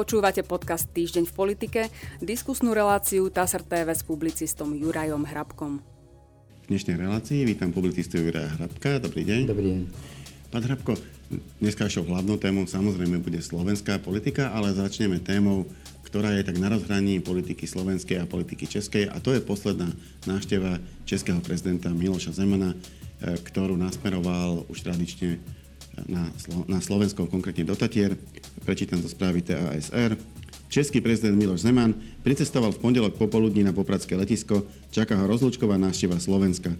Počúvate 0.00 0.40
podcast 0.40 0.88
Týždeň 0.96 1.28
v 1.28 1.34
politike, 1.36 1.80
diskusnú 2.24 2.72
reláciu 2.72 3.28
TASR 3.28 3.60
TV 3.60 3.92
s 3.92 4.00
publicistom 4.00 4.72
Jurajom 4.72 5.28
Hrabkom. 5.28 5.84
V 6.64 6.66
dnešnej 6.72 6.96
relácii 6.96 7.44
vítam 7.44 7.68
publicistu 7.68 8.16
Juraja 8.16 8.48
Hrabka. 8.56 8.96
Dobrý 8.96 9.28
deň. 9.28 9.40
Dobrý 9.44 9.66
deň. 9.68 9.80
Pán 10.48 10.64
Hrabko, 10.64 10.96
dneska 11.60 11.84
hlavnou 11.92 12.40
témou 12.40 12.64
samozrejme 12.64 13.20
bude 13.20 13.44
slovenská 13.44 14.00
politika, 14.00 14.48
ale 14.56 14.72
začneme 14.72 15.20
témou, 15.20 15.68
ktorá 16.08 16.32
je 16.32 16.48
tak 16.48 16.56
na 16.56 16.72
rozhraní 16.72 17.20
politiky 17.20 17.68
slovenskej 17.68 18.24
a 18.24 18.30
politiky 18.30 18.64
českej 18.72 19.04
a 19.04 19.20
to 19.20 19.36
je 19.36 19.44
posledná 19.44 19.92
návšteva 20.24 20.80
českého 21.04 21.44
prezidenta 21.44 21.92
Miloša 21.92 22.40
Zemana, 22.40 22.72
e, 22.72 23.36
ktorú 23.36 23.76
nasmeroval 23.76 24.64
už 24.72 24.80
tradične 24.80 25.59
na, 26.08 26.30
Slo- 26.38 26.66
na 26.68 26.78
Slovensko, 26.82 27.26
konkrétne 27.26 27.66
do 27.66 27.76
Tatier. 27.76 28.16
Prečítam 28.64 29.02
to 29.02 29.08
správy 29.08 29.42
TASR. 29.42 30.14
Český 30.70 31.02
prezident 31.02 31.34
Miloš 31.34 31.66
Zeman 31.66 31.98
pricestoval 32.22 32.70
v 32.70 32.78
pondelok 32.78 33.18
popoludní 33.18 33.66
na 33.66 33.74
Popradské 33.74 34.14
letisko. 34.14 34.62
Čaká 34.94 35.18
ho 35.18 35.26
rozlúčková 35.26 35.74
návšteva 35.74 36.22
Slovenska. 36.22 36.70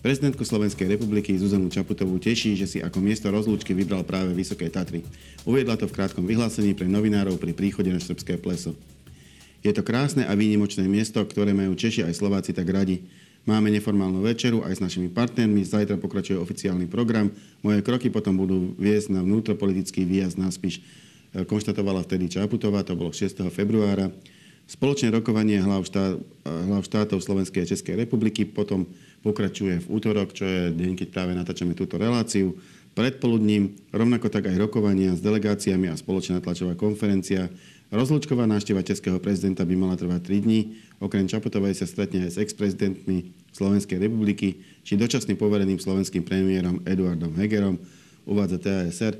Prezidentku 0.00 0.46
Slovenskej 0.46 0.88
republiky 0.88 1.36
Zuzanu 1.36 1.68
Čaputovú 1.68 2.16
teší, 2.16 2.56
že 2.56 2.64
si 2.64 2.78
ako 2.80 3.04
miesto 3.04 3.28
rozlúčky 3.28 3.76
vybral 3.76 4.00
práve 4.00 4.32
Vysoké 4.32 4.72
Tatry. 4.72 5.04
Uviedla 5.44 5.76
to 5.76 5.84
v 5.84 5.92
krátkom 5.92 6.24
vyhlásení 6.24 6.72
pre 6.72 6.88
novinárov 6.88 7.36
pri 7.36 7.52
príchode 7.52 7.92
na 7.92 8.00
Srbské 8.00 8.40
pleso. 8.40 8.72
Je 9.60 9.68
to 9.76 9.84
krásne 9.84 10.24
a 10.24 10.32
výnimočné 10.32 10.88
miesto, 10.88 11.20
ktoré 11.20 11.52
majú 11.52 11.76
Češi 11.76 12.08
aj 12.08 12.16
Slováci 12.16 12.56
tak 12.56 12.64
radi. 12.72 13.04
Máme 13.48 13.72
neformálnu 13.72 14.20
večeru 14.20 14.60
aj 14.60 14.76
s 14.76 14.84
našimi 14.84 15.08
partnermi, 15.08 15.64
zajtra 15.64 15.96
pokračuje 15.96 16.36
oficiálny 16.36 16.84
program. 16.84 17.32
Moje 17.64 17.80
kroky 17.80 18.12
potom 18.12 18.36
budú 18.36 18.76
viesť 18.76 19.16
na 19.16 19.24
vnútropolitický 19.24 20.04
výjazd 20.04 20.36
na 20.36 20.52
Spiš, 20.52 20.84
e, 21.32 21.48
konštatovala 21.48 22.04
vtedy 22.04 22.28
Čaputová, 22.28 22.84
to 22.84 22.92
bolo 22.92 23.16
6. 23.16 23.48
februára. 23.48 24.12
Spoločné 24.70 25.10
rokovanie 25.10 25.58
hlav, 25.58 25.82
štát, 25.82 26.14
hlav 26.46 26.86
štátov 26.86 27.18
Slovenskej 27.18 27.66
a 27.66 27.70
Českej 27.74 28.06
republiky 28.06 28.46
potom 28.46 28.86
pokračuje 29.24 29.82
v 29.82 29.86
útorok, 29.90 30.30
čo 30.30 30.46
je 30.46 30.70
deň, 30.70 30.94
keď 30.94 31.08
práve 31.10 31.34
natáčame 31.34 31.74
túto 31.74 31.98
reláciu. 31.98 32.54
Predpoludním 32.94 33.74
rovnako 33.90 34.30
tak 34.30 34.46
aj 34.46 34.62
rokovania 34.62 35.18
s 35.18 35.24
delegáciami 35.24 35.90
a 35.90 35.98
spoločná 35.98 36.38
tlačová 36.38 36.78
konferencia 36.78 37.50
Rozlučková 37.90 38.46
návšteva 38.46 38.86
českého 38.86 39.18
prezidenta 39.18 39.66
by 39.66 39.74
mala 39.74 39.98
trvať 39.98 40.22
3 40.22 40.46
dní. 40.46 40.78
Okrem 41.02 41.26
Čaputovej 41.26 41.74
sa 41.74 41.90
stretne 41.90 42.22
aj 42.22 42.30
s 42.30 42.36
ex-prezidentmi 42.38 43.34
Slovenskej 43.50 43.98
republiky 43.98 44.62
či 44.86 44.94
dočasným 44.94 45.34
povereným 45.34 45.82
slovenským 45.82 46.22
premiérom 46.22 46.86
Eduardom 46.86 47.34
Hegerom, 47.34 47.82
uvádza 48.30 48.62
TASR. 48.62 49.18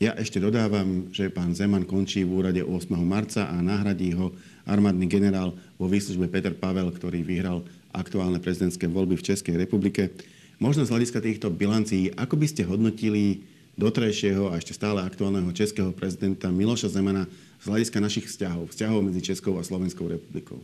Ja 0.00 0.16
ešte 0.16 0.40
dodávam, 0.40 1.12
že 1.12 1.28
pán 1.28 1.52
Zeman 1.52 1.84
končí 1.84 2.24
v 2.24 2.32
úrade 2.32 2.64
8. 2.64 2.96
marca 3.04 3.52
a 3.52 3.60
nahradí 3.60 4.16
ho 4.16 4.32
armádny 4.64 5.04
generál 5.12 5.52
vo 5.76 5.84
výslužbe 5.84 6.32
Peter 6.32 6.56
Pavel, 6.56 6.88
ktorý 6.96 7.20
vyhral 7.20 7.60
aktuálne 7.92 8.40
prezidentské 8.40 8.88
voľby 8.88 9.20
v 9.20 9.36
Českej 9.36 9.60
republike. 9.60 10.16
Možno 10.56 10.88
z 10.88 10.96
hľadiska 10.96 11.20
týchto 11.20 11.52
bilancií, 11.52 12.08
ako 12.16 12.40
by 12.40 12.46
ste 12.48 12.64
hodnotili 12.64 13.44
dotrajšieho 13.76 14.48
a 14.48 14.56
ešte 14.56 14.72
stále 14.72 15.04
aktuálneho 15.04 15.52
českého 15.52 15.92
prezidenta 15.92 16.48
Miloša 16.48 16.88
Zemana 16.88 17.28
z 17.62 17.64
hľadiska 17.70 17.98
našich 18.02 18.26
vzťahov, 18.26 18.74
vzťahov 18.74 19.06
medzi 19.06 19.22
Českou 19.22 19.54
a 19.54 19.62
Slovenskou 19.62 20.10
republikou? 20.10 20.58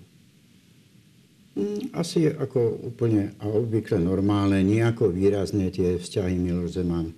Mm, 1.55 1.95
asi 1.95 2.27
ako 2.27 2.91
úplne 2.91 3.39
a 3.39 3.47
obvykle 3.47 4.03
normálne, 4.03 4.63
nejako 4.67 5.11
výrazne 5.11 5.71
tie 5.71 5.99
vzťahy 5.99 6.35
Miloš 6.39 6.79
Zeman 6.83 7.11
e, 7.11 7.15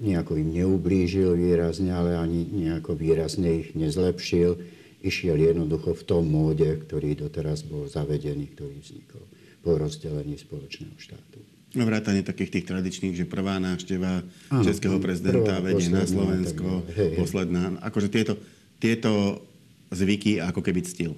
nejako 0.00 0.40
im 0.40 0.52
neublížil 0.52 1.36
výrazne, 1.36 1.92
ale 1.92 2.16
ani 2.16 2.48
nejako 2.48 2.96
výrazne 2.96 3.60
ich 3.64 3.76
nezlepšil. 3.76 4.56
Išiel 5.04 5.36
jednoducho 5.36 5.92
v 5.92 6.02
tom 6.08 6.24
móde, 6.28 6.80
ktorý 6.80 7.16
doteraz 7.16 7.64
bol 7.64 7.88
zavedený, 7.88 8.56
ktorý 8.56 8.80
vznikol 8.80 9.24
po 9.60 9.76
rozdelení 9.76 10.40
spoločného 10.40 10.96
štátu. 10.96 11.55
No, 11.76 11.84
vrátanie 11.84 12.24
takých 12.24 12.50
tých 12.56 12.66
tradičných, 12.72 13.12
že 13.12 13.28
prvá 13.28 13.60
návšteva 13.60 14.24
Áno, 14.48 14.64
českého 14.64 14.96
prezidenta 14.96 15.60
vedie 15.60 15.92
na 15.92 16.08
Slovensko, 16.08 16.88
hej, 16.96 17.20
posledná. 17.20 17.76
Akože 17.84 18.08
tieto, 18.08 18.40
tieto 18.80 19.44
zvyky 19.92 20.40
ako 20.40 20.64
keby 20.64 20.80
ctil. 20.88 21.12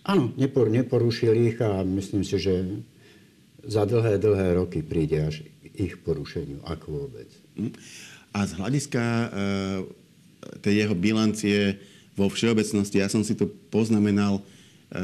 Áno, 0.00 0.32
nepor, 0.40 0.72
neporušil 0.72 1.52
ich 1.52 1.60
a 1.60 1.84
myslím 1.84 2.24
si, 2.24 2.40
že 2.40 2.82
za 3.66 3.84
dlhé, 3.84 4.16
dlhé 4.16 4.56
roky 4.56 4.80
príde 4.80 5.18
až 5.20 5.44
ich 5.76 5.98
porušeniu, 6.00 6.64
ako 6.64 7.04
vôbec. 7.04 7.28
Hm? 7.60 7.76
A 8.32 8.38
z 8.48 8.52
hľadiska 8.56 9.02
e, 9.02 9.26
tej 10.64 10.74
jeho 10.86 10.94
bilancie 10.96 11.76
vo 12.16 12.32
všeobecnosti, 12.32 13.02
ja 13.02 13.12
som 13.12 13.20
si 13.20 13.36
to 13.36 13.44
poznamenal, 13.68 14.40
e, 14.88 15.02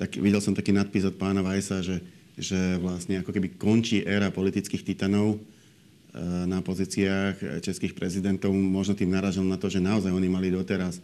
tak, 0.00 0.16
videl 0.16 0.40
som 0.40 0.56
taký 0.56 0.72
nadpis 0.72 1.04
od 1.04 1.20
pána 1.20 1.44
Vajsa, 1.44 1.84
že 1.84 2.00
že 2.40 2.80
vlastne 2.80 3.20
ako 3.20 3.30
keby 3.36 3.60
končí 3.60 4.00
éra 4.02 4.32
politických 4.32 4.82
titanov 4.82 5.36
eh, 5.36 5.44
na 6.48 6.64
pozíciách 6.64 7.60
českých 7.60 7.92
prezidentov. 7.92 8.50
Možno 8.56 8.96
tým 8.96 9.12
naražil 9.12 9.44
na 9.44 9.60
to, 9.60 9.68
že 9.68 9.84
naozaj 9.84 10.10
oni 10.10 10.28
mali 10.32 10.48
doteraz 10.48 10.98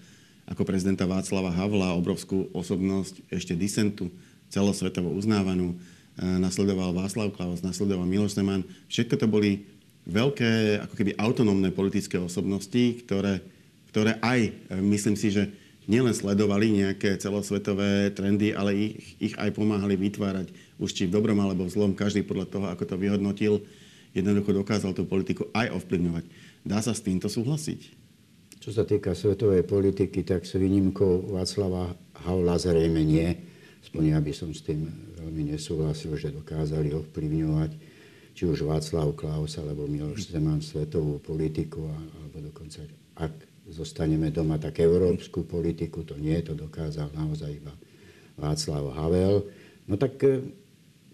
ako 0.47 0.63
prezidenta 0.63 1.05
Václava 1.05 1.51
Havla 1.51 1.99
obrovskú 1.99 2.47
osobnosť 2.55 3.19
ešte 3.35 3.59
disentu, 3.59 4.09
celosvetovo 4.49 5.11
uznávanú. 5.13 5.75
Eh, 6.17 6.39
nasledoval 6.41 6.97
Václav 6.97 7.35
Klaus, 7.35 7.61
nasledoval 7.61 8.09
Miloš 8.09 8.39
Zeman. 8.39 8.65
Všetko 8.89 9.15
to 9.21 9.27
boli 9.29 9.67
veľké, 10.07 10.81
ako 10.87 10.95
keby 10.97 11.13
autonómne 11.19 11.69
politické 11.75 12.17
osobnosti, 12.17 13.05
ktoré, 13.05 13.43
ktoré 13.91 14.17
aj, 14.23 14.41
eh, 14.49 14.81
myslím 14.81 15.19
si, 15.19 15.35
že 15.35 15.51
nielen 15.87 16.15
sledovali 16.15 16.73
nejaké 16.73 17.15
celosvetové 17.19 18.11
trendy, 18.11 18.55
ale 18.55 18.75
ich, 18.75 19.15
ich 19.23 19.35
aj 19.39 19.55
pomáhali 19.55 19.95
vytvárať, 19.95 20.51
už 20.77 20.91
či 20.93 21.09
v 21.09 21.15
dobrom 21.17 21.39
alebo 21.41 21.65
v 21.65 21.73
zlom, 21.73 21.93
každý 21.97 22.25
podľa 22.25 22.47
toho, 22.49 22.67
ako 22.69 22.85
to 22.85 22.97
vyhodnotil, 23.01 23.65
jednoducho 24.13 24.53
dokázal 24.53 24.93
tú 24.97 25.05
politiku 25.09 25.49
aj 25.53 25.77
ovplyvňovať. 25.77 26.25
Dá 26.65 26.81
sa 26.81 26.97
s 26.97 27.05
týmto 27.05 27.29
súhlasiť? 27.29 27.81
Čo 28.61 28.71
sa 28.73 28.83
týka 28.83 29.15
svetovej 29.15 29.63
politiky, 29.63 30.27
tak 30.27 30.43
s 30.43 30.59
výnimkou 30.59 31.31
Václava 31.31 31.95
Havla 32.27 32.57
zrejme 32.59 33.05
nie. 33.05 33.29
Aspoň 33.85 34.17
ja 34.17 34.19
by 34.19 34.33
som 34.35 34.51
s 34.51 34.67
tým 34.67 34.91
veľmi 35.23 35.55
nesúhlasil, 35.55 36.19
že 36.19 36.35
dokázali 36.35 36.91
ovplyvňovať 36.97 37.71
či 38.37 38.45
už 38.45 38.69
Václav 38.69 39.17
Klaus 39.17 39.57
alebo 39.57 39.89
Miloš 39.89 40.29
Zeman 40.29 40.61
svetovú 40.61 41.17
politiku, 41.25 41.89
alebo 41.89 42.53
dokonca 42.53 42.85
ak 43.17 43.33
zostaneme 43.73 44.29
doma, 44.29 44.61
tak 44.61 44.85
európsku 44.85 45.49
politiku 45.49 46.05
to 46.05 46.21
nie, 46.21 46.37
to 46.45 46.53
dokázal 46.53 47.09
naozaj 47.17 47.49
iba 47.49 47.73
Václav 48.37 48.93
Havel. 48.93 49.49
No 49.89 49.97
tak 49.97 50.21
e, 50.21 50.45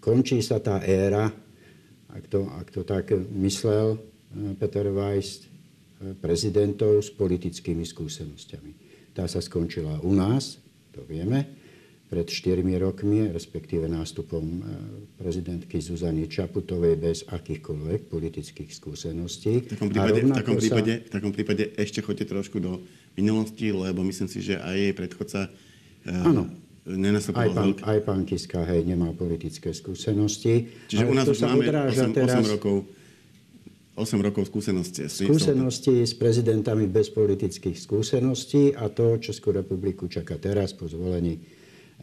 končí 0.03 0.43
sa 0.43 0.59
tá 0.59 0.83
éra, 0.83 1.31
ak 2.11 2.27
to, 2.27 2.43
ak 2.59 2.67
to 2.75 2.83
tak 2.83 3.15
myslel 3.39 3.95
e, 3.95 3.97
Peter 4.59 4.91
Weiss, 4.91 5.47
e, 6.03 6.11
prezidentov 6.19 6.99
s 6.99 7.07
politickými 7.15 7.87
skúsenosťami. 7.87 8.71
Tá 9.15 9.23
sa 9.31 9.39
skončila 9.39 10.03
u 10.03 10.11
nás, 10.11 10.59
to 10.91 11.07
vieme, 11.07 11.63
pred 12.13 12.29
4 12.29 12.61
rokmi, 12.77 13.31
respektíve 13.33 13.89
nástupom 13.89 14.43
e, 14.45 14.59
prezidentky 15.17 15.81
Zuzany 15.81 16.29
Čaputovej 16.29 16.99
bez 16.99 17.17
akýchkoľvek 17.25 18.11
politických 18.11 18.69
skúseností. 18.69 19.65
V 19.65 19.73
takom 19.73 19.89
prípade, 19.89 20.19
v 20.21 20.35
takom 20.35 20.57
prípade, 20.59 20.93
sa... 20.99 21.05
v 21.07 21.09
takom 21.09 21.31
prípade 21.33 21.63
ešte 21.73 22.05
choďte 22.05 22.29
trošku 22.29 22.61
do 22.61 22.85
minulosti, 23.17 23.73
lebo 23.73 24.05
myslím 24.05 24.29
si, 24.29 24.45
že 24.45 24.61
aj 24.61 24.75
jej 24.77 24.93
predchodca 24.93 25.41
e, 25.47 25.49
Áno. 26.83 27.15
Aj 27.15 27.49
pán, 27.49 27.71
veľký... 27.73 27.81
aj 27.87 27.99
pán 28.03 28.21
Kiska, 28.27 28.59
hej, 28.67 28.81
nemal 28.83 29.15
politické 29.15 29.71
skúsenosti. 29.71 30.67
Čiže 30.91 31.03
u 31.07 31.13
nás 31.15 31.27
už 31.31 31.39
máme 31.47 31.63
8, 31.63 32.11
8 32.11 32.17
teraz... 32.17 32.43
rokov 32.47 32.87
8 33.93 34.25
rokov 34.25 34.49
skúsenosti. 34.49 35.05
Skúsenosti 35.05 36.01
s 36.01 36.17
prezidentami 36.17 36.89
bez 36.89 37.13
politických 37.13 37.77
skúseností 37.77 38.73
a 38.73 38.89
to 38.89 39.21
Českú 39.21 39.53
republiku 39.53 40.09
čaká 40.09 40.41
teraz 40.41 40.73
po 40.73 40.89
zvolení 40.89 41.37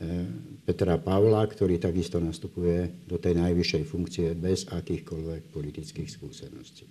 E, 0.00 0.24
Petra 0.64 0.96
Pavla, 0.96 1.44
ktorý 1.44 1.76
takisto 1.76 2.16
nastupuje 2.22 3.04
do 3.04 3.20
tej 3.20 3.36
najvyššej 3.36 3.84
funkcie 3.84 4.32
bez 4.32 4.64
akýchkoľvek 4.72 5.52
politických 5.52 6.08
skúseností. 6.08 6.88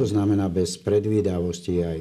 To 0.00 0.04
znamená 0.08 0.48
bez 0.48 0.80
predvídavosti 0.80 1.84
aj 1.84 1.98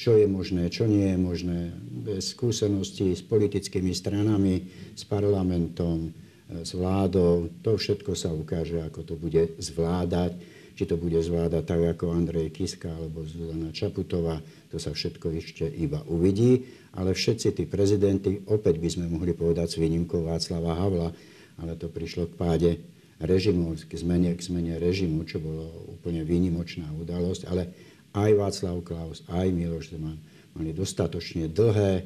čo 0.00 0.16
je 0.16 0.24
možné, 0.24 0.72
čo 0.72 0.88
nie 0.88 1.12
je 1.12 1.18
možné, 1.20 1.76
bez 2.08 2.32
skúseností 2.32 3.12
s 3.12 3.20
politickými 3.20 3.92
stranami, 3.92 4.64
s 4.96 5.04
parlamentom, 5.04 6.08
e, 6.08 6.64
s 6.64 6.72
vládou. 6.72 7.52
To 7.60 7.76
všetko 7.76 8.16
sa 8.16 8.32
ukáže, 8.32 8.80
ako 8.80 9.04
to 9.04 9.14
bude 9.20 9.60
zvládať 9.60 10.40
či 10.80 10.88
to 10.88 10.96
bude 10.96 11.20
zvládať 11.20 11.68
tak 11.68 11.82
ako 11.92 12.16
Andrej 12.16 12.56
Kiska 12.56 12.88
alebo 12.88 13.20
Zuzana 13.28 13.68
Čaputová, 13.68 14.40
to 14.72 14.80
sa 14.80 14.96
všetko 14.96 15.28
ešte 15.36 15.68
iba 15.68 16.00
uvidí. 16.08 16.64
Ale 16.96 17.12
všetci 17.12 17.52
tí 17.52 17.68
prezidenty, 17.68 18.40
opäť 18.48 18.80
by 18.80 18.88
sme 18.88 19.12
mohli 19.12 19.36
povedať 19.36 19.76
s 19.76 19.76
výnimkou 19.76 20.24
Václava 20.24 20.80
Havla, 20.80 21.12
ale 21.60 21.76
to 21.76 21.92
prišlo 21.92 22.32
k 22.32 22.34
páde 22.40 22.70
režimu, 23.20 23.76
k 23.76 23.92
zmene, 23.92 24.32
k 24.32 24.40
zmene 24.40 24.80
režimu, 24.80 25.28
čo 25.28 25.36
bolo 25.36 25.68
úplne 26.00 26.24
výnimočná 26.24 26.88
udalosť, 26.96 27.42
ale 27.52 27.62
aj 28.14 28.30
Václav 28.34 28.76
Klaus, 28.82 29.22
aj 29.30 29.48
Miloš 29.54 29.94
Zeman 29.94 30.18
mali 30.54 30.74
dostatočne 30.74 31.46
dlhé 31.46 31.92
e, 31.98 32.04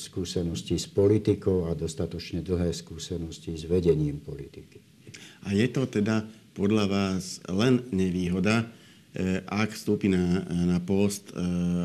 skúsenosti 0.00 0.80
s 0.80 0.88
politikou 0.88 1.68
a 1.68 1.76
dostatočne 1.76 2.40
dlhé 2.40 2.72
skúsenosti 2.72 3.52
s 3.52 3.68
vedením 3.68 4.20
politiky. 4.20 4.80
A 5.44 5.52
je 5.52 5.68
to 5.68 5.84
teda 5.84 6.24
podľa 6.56 6.88
vás 6.88 7.44
len 7.52 7.84
nevýhoda, 7.92 8.64
e, 8.64 9.44
ak 9.44 9.76
vstúpi 9.76 10.08
na, 10.08 10.40
na 10.48 10.78
post 10.80 11.36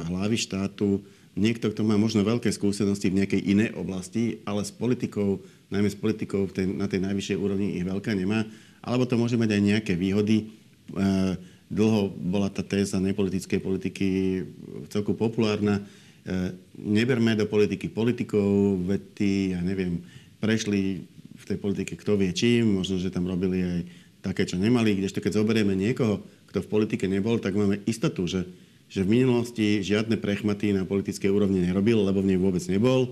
hlavy 0.07 0.37
štátu 0.39 1.03
niekto, 1.39 1.71
kto 1.71 1.81
má 1.83 1.95
možno 1.99 2.23
veľké 2.23 2.51
skúsenosti 2.51 3.11
v 3.11 3.23
nejakej 3.23 3.41
inej 3.47 3.69
oblasti, 3.75 4.43
ale 4.47 4.63
s 4.63 4.71
politikou, 4.71 5.43
najmä 5.71 5.87
s 5.91 5.99
politikou 5.99 6.47
tej, 6.51 6.71
na 6.71 6.87
tej 6.87 7.03
najvyššej 7.03 7.37
úrovni 7.39 7.79
ich 7.79 7.87
veľká 7.87 8.15
nemá, 8.15 8.47
alebo 8.79 9.03
to 9.07 9.19
môže 9.19 9.35
mať 9.35 9.59
aj 9.59 9.61
nejaké 9.61 9.93
výhody. 9.99 10.51
Dlho 11.69 12.09
bola 12.09 12.49
tá 12.49 12.65
téza 12.65 12.97
nepolitickej 12.97 13.59
politiky 13.61 14.07
celku 14.89 15.13
populárna. 15.13 15.79
E, 15.79 16.53
neberme 16.81 17.37
do 17.37 17.45
politiky 17.45 17.93
politikov, 17.93 18.81
vety, 18.89 19.53
ja 19.53 19.61
neviem, 19.61 20.01
prešli 20.41 21.05
v 21.39 21.43
tej 21.45 21.57
politike 21.61 21.93
kto 21.95 22.17
vie 22.17 22.33
čím, 22.33 22.81
možno, 22.81 22.97
že 22.97 23.13
tam 23.13 23.29
robili 23.29 23.61
aj 23.61 23.79
také, 24.19 24.43
čo 24.49 24.57
nemali, 24.59 24.97
kdežto 24.97 25.23
keď 25.23 25.39
zoberieme 25.39 25.77
niekoho, 25.77 26.25
kto 26.51 26.65
v 26.65 26.71
politike 26.73 27.05
nebol, 27.07 27.39
tak 27.39 27.55
máme 27.55 27.79
istotu, 27.85 28.27
že 28.27 28.43
že 28.89 29.05
v 29.05 29.21
minulosti 29.21 29.85
žiadne 29.85 30.17
prechmaty 30.17 30.73
na 30.73 30.81
politickej 30.81 31.29
úrovni 31.29 31.61
nerobil, 31.61 32.01
lebo 32.01 32.25
v 32.25 32.33
nej 32.33 32.39
vôbec 32.41 32.65
nebol. 32.65 33.05
E, 33.05 33.09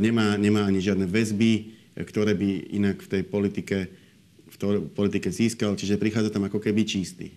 nemá, 0.00 0.40
nemá 0.40 0.64
ani 0.64 0.80
žiadne 0.80 1.04
väzby, 1.04 1.76
ktoré 2.00 2.32
by 2.32 2.72
inak 2.80 2.96
v 3.04 3.08
tej 3.12 3.22
politike, 3.28 3.78
v 4.48 4.56
tej 4.56 4.80
politike 4.96 5.28
získal, 5.28 5.76
čiže 5.76 6.00
prichádza 6.00 6.32
tam 6.32 6.48
ako 6.48 6.64
keby 6.64 6.88
čistý. 6.88 7.28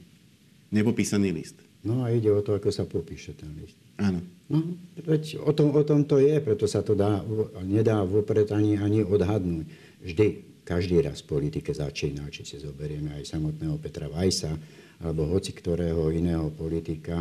Nepopísaný 0.73 1.29
list. 1.29 1.61
No 1.85 2.01
a 2.01 2.09
ide 2.09 2.33
o 2.33 2.41
to, 2.41 2.57
ako 2.57 2.73
sa 2.73 2.89
popíše 2.89 3.37
ten 3.37 3.53
list. 3.61 3.77
Áno. 4.01 4.25
No, 4.49 4.73
veď 5.05 5.37
o 5.45 5.53
tom, 5.53 5.69
o 5.77 5.83
tom 5.85 6.07
to 6.09 6.17
je, 6.17 6.33
preto 6.41 6.65
sa 6.65 6.81
to 6.81 6.97
dá, 6.97 7.21
nedá 7.61 8.01
vopred 8.01 8.49
ani, 8.49 8.81
ani 8.81 9.05
odhadnúť. 9.05 9.67
Vždy, 10.01 10.27
každý 10.63 11.03
raz 11.03 11.21
v 11.21 11.37
politike 11.37 11.75
začína, 11.75 12.25
či 12.33 12.47
si 12.47 12.57
zoberieme 12.57 13.13
aj 13.19 13.37
samotného 13.37 13.77
Petra 13.77 14.09
Vajsa, 14.09 14.55
alebo 15.03 15.27
hoci 15.29 15.51
ktorého 15.51 16.09
iného 16.09 16.49
politika, 16.55 17.19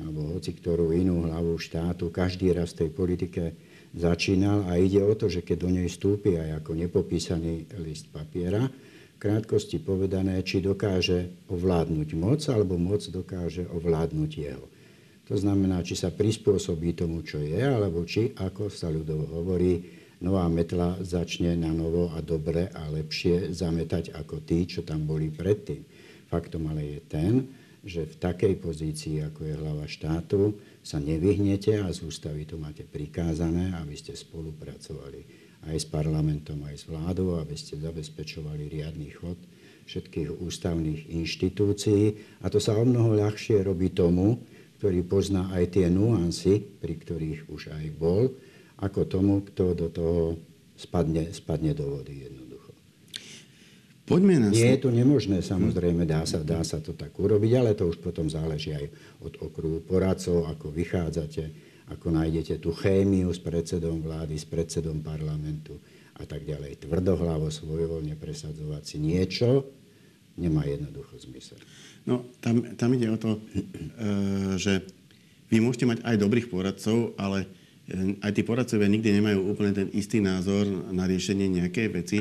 alebo 0.00 0.34
hoci 0.34 0.56
ktorú 0.56 0.90
inú 0.96 1.28
hlavu 1.28 1.60
štátu, 1.60 2.08
každý 2.08 2.50
raz 2.56 2.72
v 2.74 2.86
tej 2.86 2.90
politike 2.96 3.42
začínal 3.92 4.68
a 4.68 4.80
ide 4.80 5.04
o 5.04 5.12
to, 5.12 5.28
že 5.28 5.44
keď 5.44 5.56
do 5.64 5.70
nej 5.72 5.88
vstúpi 5.88 6.36
aj 6.36 6.64
ako 6.64 6.70
nepopísaný 6.76 7.68
list 7.84 8.08
papiera, 8.08 8.64
krátkosti 9.18 9.82
povedané, 9.82 10.40
či 10.46 10.62
dokáže 10.62 11.46
ovládnuť 11.50 12.08
moc, 12.14 12.40
alebo 12.46 12.78
moc 12.78 13.02
dokáže 13.02 13.66
ovládnuť 13.66 14.30
jeho. 14.30 14.66
To 15.28 15.36
znamená, 15.36 15.84
či 15.84 15.92
sa 15.92 16.08
prispôsobí 16.08 16.96
tomu, 16.96 17.20
čo 17.20 17.42
je, 17.42 17.60
alebo 17.60 18.06
či, 18.08 18.32
ako 18.32 18.72
sa 18.72 18.88
ľudovo 18.88 19.28
hovorí, 19.42 19.84
nová 20.24 20.48
metla 20.48 20.96
začne 21.04 21.52
na 21.52 21.68
novo 21.74 22.08
a 22.16 22.24
dobre 22.24 22.72
a 22.72 22.88
lepšie 22.88 23.52
zametať 23.52 24.16
ako 24.16 24.40
tí, 24.40 24.64
čo 24.64 24.80
tam 24.82 25.04
boli 25.04 25.28
predtým. 25.28 25.84
Faktom 26.32 26.72
ale 26.72 26.96
je 26.96 27.00
ten, 27.04 27.32
že 27.84 28.08
v 28.08 28.14
takej 28.16 28.54
pozícii, 28.58 29.20
ako 29.22 29.40
je 29.44 29.54
hlava 29.54 29.86
štátu, 29.86 30.56
sa 30.80 30.96
nevyhnete 30.98 31.76
a 31.78 31.92
z 31.92 32.08
ústavy 32.08 32.48
to 32.48 32.56
máte 32.56 32.82
prikázané, 32.88 33.76
aby 33.76 33.94
ste 33.94 34.16
spolupracovali 34.16 35.37
aj 35.66 35.76
s 35.82 35.86
parlamentom, 35.90 36.62
aj 36.62 36.76
s 36.76 36.84
vládou, 36.86 37.42
aby 37.42 37.58
ste 37.58 37.80
zabezpečovali 37.80 38.70
riadny 38.70 39.10
chod 39.10 39.38
všetkých 39.88 40.38
ústavných 40.44 41.08
inštitúcií. 41.16 42.04
A 42.44 42.52
to 42.52 42.60
sa 42.60 42.76
o 42.76 42.84
mnoho 42.84 43.16
ľahšie 43.16 43.64
robí 43.64 43.90
tomu, 43.90 44.38
ktorý 44.78 45.02
pozná 45.02 45.50
aj 45.56 45.74
tie 45.74 45.90
nuancy, 45.90 46.60
pri 46.60 46.94
ktorých 46.94 47.50
už 47.50 47.72
aj 47.74 47.86
bol, 47.98 48.30
ako 48.78 49.00
tomu, 49.10 49.42
kto 49.42 49.74
do 49.74 49.88
toho 49.90 50.22
spadne, 50.78 51.34
spadne 51.34 51.74
do 51.74 51.98
vody 51.98 52.30
jednoducho. 52.30 52.70
Poďme 54.06 54.38
na... 54.38 54.48
Nie 54.54 54.78
je 54.78 54.86
to 54.86 54.94
nemožné, 54.94 55.42
samozrejme, 55.42 56.06
dá 56.06 56.22
sa, 56.24 56.40
dá 56.40 56.62
sa 56.62 56.78
to 56.78 56.94
tak 56.94 57.10
urobiť, 57.18 57.52
ale 57.58 57.74
to 57.74 57.90
už 57.90 57.98
potom 57.98 58.30
záleží 58.30 58.72
aj 58.72 58.86
od 59.20 59.34
okruhu 59.42 59.82
poradcov, 59.82 60.46
ako 60.46 60.70
vychádzate, 60.70 61.67
ako 61.88 62.12
nájdete 62.12 62.60
tú 62.60 62.76
chémiu 62.76 63.32
s 63.32 63.40
predsedom 63.40 64.04
vlády, 64.04 64.36
s 64.36 64.44
predsedom 64.44 65.00
parlamentu 65.00 65.80
a 66.18 66.24
tak 66.28 66.44
ďalej. 66.44 66.84
Tvrdohlavo, 66.84 67.48
svojvoľne 67.48 68.18
presadzovať 68.18 68.82
si 68.84 68.96
niečo, 69.00 69.64
nemá 70.36 70.66
jednoducho 70.68 71.16
zmysel. 71.18 71.58
No, 72.04 72.24
tam, 72.40 72.64
tam 72.76 72.90
ide 72.96 73.08
o 73.08 73.18
to, 73.20 73.36
e, 73.36 73.40
že 74.64 74.84
vy 75.48 75.64
môžete 75.64 75.88
mať 75.88 75.98
aj 76.04 76.16
dobrých 76.20 76.48
poradcov, 76.52 77.16
ale 77.16 77.48
e, 77.88 78.16
aj 78.20 78.32
tí 78.36 78.42
poradcovia 78.44 78.88
nikdy 78.88 79.08
nemajú 79.18 79.38
úplne 79.48 79.72
ten 79.72 79.88
istý 79.96 80.20
názor 80.20 80.68
na 80.92 81.08
riešenie 81.08 81.48
nejakej 81.48 81.88
veci. 81.88 82.18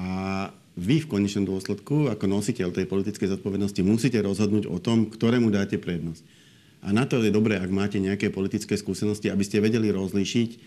A 0.00 0.48
vy 0.80 1.04
v 1.04 1.10
konečnom 1.10 1.44
dôsledku, 1.44 2.08
ako 2.08 2.24
nositeľ 2.24 2.72
tej 2.72 2.88
politickej 2.88 3.36
zodpovednosti, 3.36 3.80
musíte 3.84 4.16
rozhodnúť 4.24 4.64
o 4.70 4.80
tom, 4.80 5.12
ktorému 5.12 5.52
dáte 5.52 5.76
prednosť. 5.76 6.39
A 6.80 6.96
na 6.96 7.04
to 7.04 7.20
je 7.20 7.32
dobré, 7.32 7.60
ak 7.60 7.68
máte 7.68 8.00
nejaké 8.00 8.32
politické 8.32 8.76
skúsenosti, 8.76 9.28
aby 9.28 9.44
ste 9.44 9.60
vedeli 9.60 9.92
rozlíšiť 9.92 10.50
e, 10.50 10.58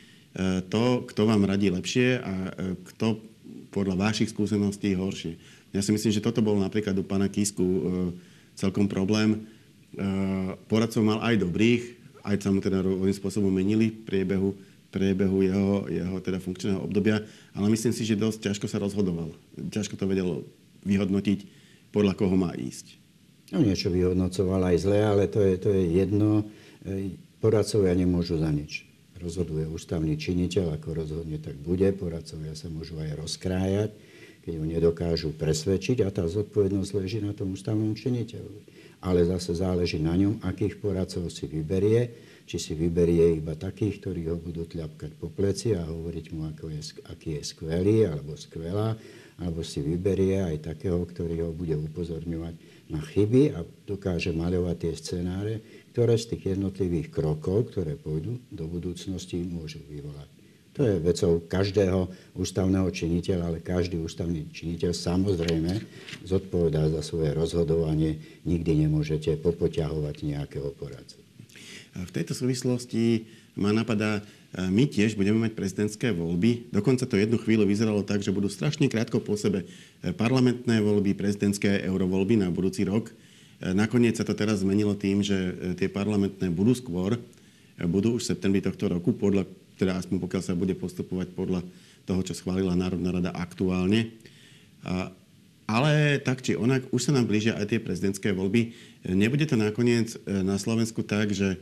to, 0.70 1.08
kto 1.10 1.22
vám 1.26 1.50
radí 1.50 1.74
lepšie 1.74 2.22
a 2.22 2.34
e, 2.34 2.52
kto 2.94 3.18
podľa 3.74 3.98
vašich 3.98 4.30
skúseností 4.30 4.94
horšie. 4.94 5.34
Ja 5.74 5.82
si 5.82 5.90
myslím, 5.90 6.14
že 6.14 6.22
toto 6.22 6.46
bol 6.46 6.62
napríklad 6.62 6.94
u 6.94 7.04
pána 7.06 7.26
Kisku 7.34 7.66
e, 7.66 7.82
celkom 8.54 8.86
problém. 8.86 9.50
Poradcov 10.70 11.06
mal 11.06 11.22
aj 11.22 11.42
dobrých, 11.42 11.84
aj 12.26 12.42
sa 12.42 12.50
mu 12.50 12.62
teda 12.66 12.82
rôznym 12.82 13.14
spôsobom 13.14 13.54
menili 13.54 13.94
v 13.94 14.02
priebehu 14.10 14.50
priebehu 14.94 15.42
jeho, 15.42 15.90
jeho 15.90 16.18
teda 16.22 16.38
funkčného 16.38 16.86
obdobia, 16.86 17.26
ale 17.58 17.68
myslím 17.74 17.98
si, 17.98 18.06
že 18.06 18.14
dosť 18.14 18.54
ťažko 18.54 18.70
sa 18.70 18.78
rozhodoval. 18.78 19.34
Ťažko 19.58 19.98
to 19.98 20.06
vedel 20.06 20.46
vyhodnotiť, 20.86 21.50
podľa 21.90 22.14
koho 22.14 22.38
má 22.38 22.54
ísť. 22.54 23.03
No 23.54 23.62
niečo 23.62 23.94
vyhodnocoval 23.94 24.74
aj 24.74 24.78
zle, 24.82 25.00
ale 25.06 25.30
to 25.30 25.38
je, 25.38 25.54
to 25.62 25.70
je 25.70 25.84
jedno. 26.02 26.42
Poradcovia 27.38 27.94
nemôžu 27.94 28.42
za 28.42 28.50
nič. 28.50 28.90
Rozhoduje 29.22 29.70
ústavný 29.70 30.18
činiteľ, 30.18 30.82
ako 30.82 31.06
rozhodne, 31.06 31.38
tak 31.38 31.56
bude. 31.62 31.86
Poradcovia 31.94 32.58
sa 32.58 32.68
môžu 32.74 32.98
aj 32.98 33.14
rozkrájať, 33.14 33.92
keď 34.44 34.54
ho 34.58 34.66
nedokážu 34.66 35.30
presvedčiť 35.38 36.02
a 36.02 36.10
tá 36.10 36.26
zodpovednosť 36.26 36.92
leží 36.98 37.22
na 37.22 37.38
tom 37.38 37.54
ústavnom 37.54 37.94
činiteľovi. 37.94 38.74
Ale 39.06 39.22
zase 39.30 39.54
záleží 39.54 40.02
na 40.02 40.18
ňom, 40.18 40.42
akých 40.42 40.82
poradcov 40.82 41.30
si 41.30 41.46
vyberie 41.46 42.34
či 42.44 42.60
si 42.60 42.76
vyberie 42.76 43.40
iba 43.40 43.56
takých, 43.56 44.04
ktorí 44.04 44.28
ho 44.28 44.36
budú 44.36 44.68
tľapkať 44.68 45.16
po 45.16 45.32
pleci 45.32 45.72
a 45.76 45.88
hovoriť 45.88 46.26
mu, 46.36 46.52
ako 46.52 46.76
je, 46.76 46.82
aký 47.08 47.40
je 47.40 47.44
skvelý 47.56 48.12
alebo 48.12 48.36
skvelá, 48.36 49.00
alebo 49.40 49.64
si 49.64 49.80
vyberie 49.80 50.44
aj 50.44 50.76
takého, 50.76 51.00
ktorý 51.08 51.48
ho 51.48 51.52
bude 51.56 51.74
upozorňovať 51.80 52.56
na 52.92 53.00
chyby 53.00 53.56
a 53.56 53.64
dokáže 53.88 54.36
maľovať 54.36 54.76
tie 54.80 54.94
scenáre, 54.96 55.54
ktoré 55.96 56.18
z 56.18 56.36
tých 56.36 56.58
jednotlivých 56.58 57.14
krokov, 57.14 57.72
ktoré 57.72 57.96
pôjdu 57.96 58.42
do 58.50 58.66
budúcnosti, 58.66 59.40
môžu 59.46 59.80
vyvolať. 59.88 60.28
To 60.74 60.82
je 60.82 60.98
vecou 61.06 61.38
každého 61.46 62.10
ústavného 62.34 62.90
činiteľa, 62.90 63.46
ale 63.46 63.60
každý 63.62 64.02
ústavný 64.02 64.50
činiteľ 64.50 64.90
samozrejme 64.90 65.70
zodpovedá 66.26 66.90
za 66.90 67.06
svoje 67.06 67.30
rozhodovanie. 67.38 68.42
Nikdy 68.50 68.90
nemôžete 68.90 69.38
popoťahovať 69.38 70.16
nejakého 70.26 70.74
poradcu. 70.74 71.22
V 71.94 72.10
tejto 72.10 72.34
súvislosti 72.34 73.30
ma 73.54 73.70
napadá, 73.70 74.18
e, 74.18 74.22
my 74.66 74.90
tiež 74.90 75.14
budeme 75.14 75.46
mať 75.46 75.54
prezidentské 75.54 76.10
voľby. 76.10 76.74
Dokonca 76.74 77.06
to 77.06 77.22
jednu 77.22 77.38
chvíľu 77.38 77.70
vyzeralo 77.70 78.02
tak, 78.02 78.26
že 78.26 78.34
budú 78.34 78.50
strašne 78.50 78.90
krátko 78.90 79.22
po 79.22 79.38
sebe 79.38 79.66
e, 80.02 80.10
parlamentné 80.10 80.82
voľby, 80.82 81.14
prezidentské 81.14 81.86
eurovoľby 81.86 82.42
na 82.42 82.50
budúci 82.50 82.82
rok. 82.90 83.14
E, 83.14 83.74
nakoniec 83.78 84.18
sa 84.18 84.26
to 84.26 84.34
teraz 84.34 84.66
zmenilo 84.66 84.98
tým, 84.98 85.22
že 85.22 85.54
tie 85.78 85.86
parlamentné 85.86 86.50
budú 86.50 86.74
skôr, 86.74 87.22
budú 87.78 88.18
už 88.18 88.26
v 88.26 88.30
septembri 88.34 88.62
tohto 88.62 88.90
roku, 88.90 89.14
podľa, 89.14 89.46
teda 89.78 89.98
aspoň 89.98 90.18
pokiaľ 90.18 90.42
sa 90.42 90.58
bude 90.58 90.74
postupovať 90.78 91.30
podľa 91.34 91.62
toho, 92.10 92.22
čo 92.26 92.34
schválila 92.38 92.78
Národná 92.78 93.10
rada 93.10 93.32
aktuálne. 93.34 94.14
Ale 95.66 96.22
tak 96.22 96.46
či 96.46 96.54
onak, 96.54 96.86
už 96.94 97.10
sa 97.10 97.16
nám 97.16 97.26
blížia 97.26 97.58
aj 97.58 97.74
tie 97.74 97.80
prezidentské 97.82 98.30
voľby. 98.30 98.78
Nebude 99.10 99.50
to 99.50 99.58
nakoniec 99.58 100.14
na 100.28 100.62
Slovensku 100.62 101.02
tak, 101.02 101.34
že 101.34 101.58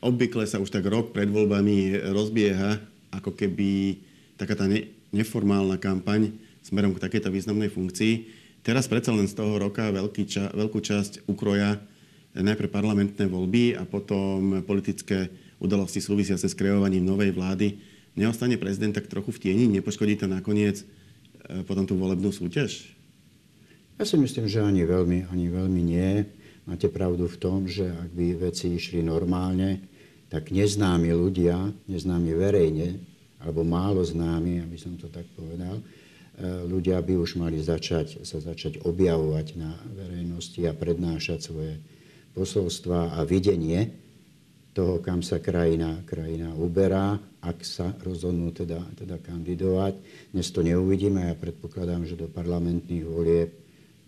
obvykle 0.00 0.48
sa 0.48 0.60
už 0.60 0.72
tak 0.72 0.88
rok 0.88 1.12
pred 1.12 1.28
voľbami 1.28 1.96
rozbieha 2.12 2.80
ako 3.12 3.36
keby 3.36 4.00
taká 4.40 4.56
tá 4.56 4.64
ne, 4.64 4.88
neformálna 5.12 5.76
kampaň 5.76 6.32
smerom 6.64 6.96
k 6.96 7.02
takejto 7.02 7.32
významnej 7.32 7.68
funkcii. 7.68 8.40
Teraz 8.60 8.88
predsa 8.88 9.12
len 9.16 9.28
z 9.28 9.36
toho 9.36 9.56
roka 9.56 9.88
veľký 9.88 10.22
ča, 10.28 10.52
veľkú 10.52 10.78
časť 10.80 11.28
ukroja 11.28 11.80
najprv 12.36 12.70
parlamentné 12.70 13.26
voľby 13.26 13.74
a 13.74 13.82
potom 13.88 14.62
politické 14.62 15.32
udalosti 15.58 15.98
súvisiace 15.98 16.46
s 16.46 16.56
kreovaním 16.56 17.04
novej 17.04 17.34
vlády. 17.34 17.80
Neostane 18.14 18.60
prezident 18.60 18.94
tak 18.94 19.10
trochu 19.10 19.34
v 19.34 19.40
tieni? 19.48 19.64
Nepoškodí 19.68 20.20
to 20.20 20.26
nakoniec 20.30 20.82
e, 20.82 21.64
potom 21.66 21.88
tú 21.88 21.98
volebnú 21.98 22.30
súťaž? 22.30 22.94
Ja 24.00 24.04
si 24.08 24.16
myslím, 24.16 24.48
že 24.48 24.64
ani 24.64 24.86
veľmi, 24.88 25.28
ani 25.28 25.46
veľmi 25.52 25.82
nie. 25.84 26.24
Máte 26.70 26.86
pravdu 26.86 27.26
v 27.26 27.40
tom, 27.42 27.66
že 27.66 27.90
ak 27.90 28.14
by 28.14 28.46
veci 28.46 28.70
išli 28.78 29.02
normálne, 29.02 29.82
tak 30.30 30.54
neznámi 30.54 31.10
ľudia, 31.10 31.74
neznámi 31.90 32.30
verejne, 32.38 33.02
alebo 33.42 33.66
málo 33.66 34.06
známi, 34.06 34.62
aby 34.62 34.78
som 34.78 34.94
to 34.94 35.10
tak 35.10 35.26
povedal, 35.34 35.82
ľudia 36.70 37.02
by 37.02 37.18
už 37.18 37.42
mali 37.42 37.58
začať, 37.58 38.22
sa 38.22 38.38
začať 38.38 38.86
objavovať 38.86 39.58
na 39.58 39.74
verejnosti 39.98 40.62
a 40.70 40.72
prednášať 40.72 41.38
svoje 41.42 41.74
posolstva 42.38 43.18
a 43.18 43.26
videnie 43.26 43.90
toho, 44.70 45.02
kam 45.02 45.26
sa 45.26 45.42
krajina, 45.42 46.06
krajina 46.06 46.54
uberá, 46.54 47.18
ak 47.42 47.66
sa 47.66 47.90
rozhodnú 48.06 48.54
teda, 48.54 48.78
teda 48.94 49.18
kandidovať. 49.18 49.98
Dnes 50.30 50.46
to 50.54 50.62
neuvidíme, 50.62 51.26
ja 51.26 51.34
predpokladám, 51.34 52.06
že 52.06 52.14
do 52.14 52.30
parlamentných 52.30 53.02
volieb 53.02 53.50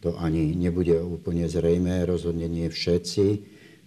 to 0.03 0.19
ani 0.19 0.59
nebude 0.59 0.99
úplne 0.99 1.47
zrejme, 1.47 2.03
rozhodne 2.03 2.51
nie 2.51 2.67
všetci. 2.67 3.25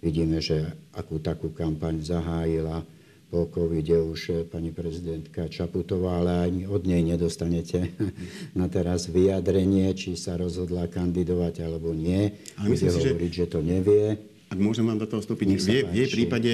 Vidíme, 0.00 0.40
že 0.40 0.72
akú 0.96 1.20
takú 1.20 1.52
kampaň 1.52 2.00
zahájila 2.00 2.80
po 3.26 3.50
covide 3.52 3.98
už 4.00 4.48
pani 4.48 4.70
prezidentka 4.70 5.50
Čaputová, 5.50 6.24
ale 6.24 6.32
ani 6.46 6.62
od 6.64 6.88
nej 6.88 7.04
nedostanete 7.04 7.92
na 8.60 8.70
teraz 8.72 9.12
vyjadrenie, 9.12 9.92
či 9.92 10.16
sa 10.16 10.40
rozhodla 10.40 10.88
kandidovať 10.88 11.68
alebo 11.68 11.92
nie. 11.92 12.32
Bude 12.56 12.86
hovoriť, 12.88 13.32
že... 13.36 13.44
že 13.44 13.52
to 13.52 13.60
nevie. 13.60 14.16
Ak 14.46 14.56
môžem 14.62 14.86
vám 14.86 15.02
do 15.02 15.10
toho 15.10 15.20
vstúpiť, 15.20 15.46
v, 15.58 15.90
v 15.90 15.96
jej 16.06 16.08
prípade 16.08 16.52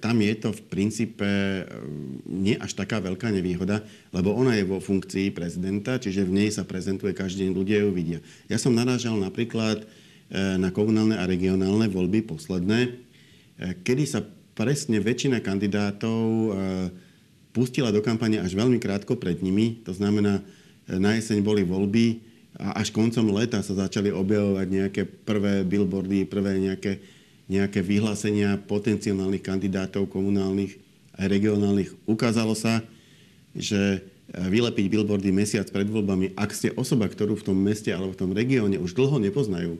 tam 0.00 0.16
je 0.20 0.34
to 0.36 0.50
v 0.52 0.62
princípe 0.68 1.24
eh, 1.24 1.66
nie 2.24 2.56
až 2.56 2.72
taká 2.74 3.00
veľká 3.00 3.28
nevýhoda, 3.30 3.84
lebo 4.10 4.32
ona 4.32 4.56
je 4.56 4.64
vo 4.64 4.80
funkcii 4.80 5.30
prezidenta, 5.34 6.00
čiže 6.00 6.24
v 6.24 6.44
nej 6.44 6.48
sa 6.52 6.64
prezentuje 6.64 7.12
každý 7.12 7.48
deň, 7.48 7.52
ľudia 7.52 7.78
ju 7.84 7.90
vidia. 7.92 8.20
Ja 8.48 8.56
som 8.56 8.72
narážal 8.72 9.16
napríklad 9.20 9.84
eh, 9.84 10.56
na 10.56 10.72
komunálne 10.72 11.20
a 11.20 11.28
regionálne 11.28 11.86
voľby 11.90 12.24
posledné, 12.24 13.06
kedy 13.54 14.02
sa 14.02 14.18
presne 14.54 15.02
väčšina 15.02 15.42
kandidátov 15.42 16.22
e, 16.22 16.48
pustila 17.50 17.90
do 17.90 18.00
kampane 18.00 18.38
až 18.38 18.54
veľmi 18.54 18.78
krátko 18.78 19.18
pred 19.18 19.42
nimi. 19.42 19.82
To 19.84 19.92
znamená, 19.92 20.40
e, 20.86 20.96
na 20.96 21.18
jeseň 21.18 21.42
boli 21.42 21.66
voľby 21.66 22.22
a 22.54 22.78
až 22.78 22.94
koncom 22.94 23.34
leta 23.34 23.58
sa 23.66 23.74
začali 23.74 24.14
objavovať 24.14 24.66
nejaké 24.70 25.02
prvé 25.26 25.66
billboardy, 25.66 26.22
prvé 26.22 26.62
nejaké, 26.62 27.02
nejaké 27.48 27.84
vyhlásenia 27.84 28.56
potenciálnych 28.56 29.44
kandidátov 29.44 30.08
komunálnych 30.08 30.80
a 31.14 31.28
regionálnych. 31.28 31.92
Ukázalo 32.08 32.56
sa, 32.56 32.80
že 33.54 33.78
e, 33.78 33.98
vylepiť 34.32 34.88
billboardy 34.90 35.30
mesiac 35.30 35.68
pred 35.68 35.86
voľbami, 35.86 36.34
ak 36.34 36.50
ste 36.56 36.74
osoba, 36.74 37.06
ktorú 37.06 37.38
v 37.38 37.46
tom 37.52 37.58
meste 37.60 37.92
alebo 37.92 38.16
v 38.16 38.20
tom 38.20 38.30
regióne 38.32 38.80
už 38.80 38.96
dlho 38.96 39.20
nepoznajú, 39.22 39.78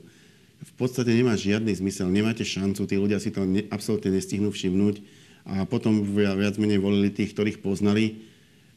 v 0.55 0.73
podstate 0.79 1.11
nemá 1.11 1.35
žiadny 1.35 1.75
zmysel, 1.75 2.07
nemáte 2.07 2.47
šancu, 2.47 2.87
tí 2.87 2.95
ľudia 2.95 3.19
si 3.19 3.29
to 3.33 3.43
ne, 3.43 3.67
absolútne 3.67 4.15
nestihnú 4.15 4.49
všimnúť 4.55 5.03
a 5.45 5.67
potom 5.67 6.01
viac 6.01 6.57
menej 6.57 6.81
volili 6.81 7.13
tých, 7.13 7.35
ktorých 7.35 7.61
poznali, 7.61 8.23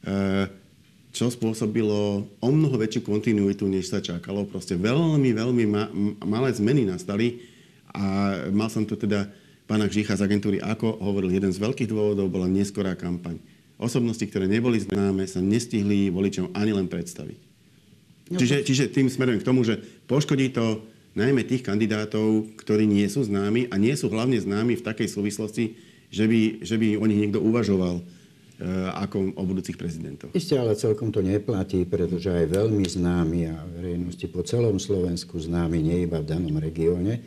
e, 0.03 0.45
čo 1.09 1.33
spôsobilo 1.33 2.29
o 2.37 2.49
mnoho 2.53 2.77
väčšiu 2.77 3.01
kontinuitu, 3.01 3.65
než 3.65 3.89
sa 3.89 3.97
čakalo. 3.97 4.45
Proste 4.45 4.77
veľmi, 4.77 5.33
veľmi 5.33 5.65
ma, 5.65 5.89
malé 6.21 6.53
zmeny 6.53 6.85
nastali 6.85 7.41
a 7.93 8.03
mal 8.53 8.69
som 8.69 8.85
tu 8.85 8.93
teda 8.93 9.29
pána 9.69 9.85
Gžicha 9.85 10.17
z 10.17 10.25
agentúry 10.25 10.57
AKO, 10.57 10.97
hovoril, 10.97 11.29
jeden 11.29 11.53
z 11.53 11.61
veľkých 11.61 11.89
dôvodov 11.93 12.29
bola 12.33 12.49
neskorá 12.49 12.97
kampaň. 12.97 13.37
Osobnosti, 13.77 14.25
ktoré 14.25 14.49
neboli 14.49 14.81
známe, 14.81 15.23
sa 15.29 15.39
nestihli 15.39 16.09
voličom 16.09 16.51
ani 16.57 16.73
len 16.73 16.89
predstaviť. 16.89 17.39
No, 18.29 18.37
čiže, 18.37 18.61
čiže 18.65 18.93
tým 18.93 19.09
smerujem 19.09 19.41
k 19.41 19.47
tomu, 19.47 19.65
že 19.65 19.81
poškodí 20.05 20.53
to 20.53 20.85
najmä 21.17 21.45
tých 21.45 21.65
kandidátov, 21.65 22.49
ktorí 22.61 22.85
nie 22.85 23.05
sú 23.09 23.25
známi 23.25 23.69
a 23.73 23.75
nie 23.81 23.93
sú 23.97 24.09
hlavne 24.09 24.37
známi 24.37 24.77
v 24.77 24.85
takej 24.85 25.09
súvislosti, 25.09 25.73
že 26.09 26.25
by, 26.25 26.65
že 26.65 26.75
by 26.77 26.97
o 26.97 27.05
nich 27.09 27.25
niekto 27.25 27.41
uvažoval 27.41 28.01
e, 28.01 28.03
ako 28.93 29.33
o 29.33 29.43
budúcich 29.45 29.77
prezidentov. 29.77 30.33
Isté, 30.33 30.57
ale 30.57 30.77
celkom 30.77 31.09
to 31.09 31.21
neplatí, 31.21 31.85
pretože 31.85 32.29
aj 32.29 32.49
veľmi 32.49 32.85
známi 32.85 33.49
a 33.49 33.65
verejnosti 33.65 34.25
po 34.29 34.45
celom 34.45 34.77
Slovensku 34.77 35.37
známi, 35.37 35.81
nie 35.81 36.05
iba 36.05 36.21
v 36.21 36.29
danom 36.29 36.57
regióne, 36.57 37.21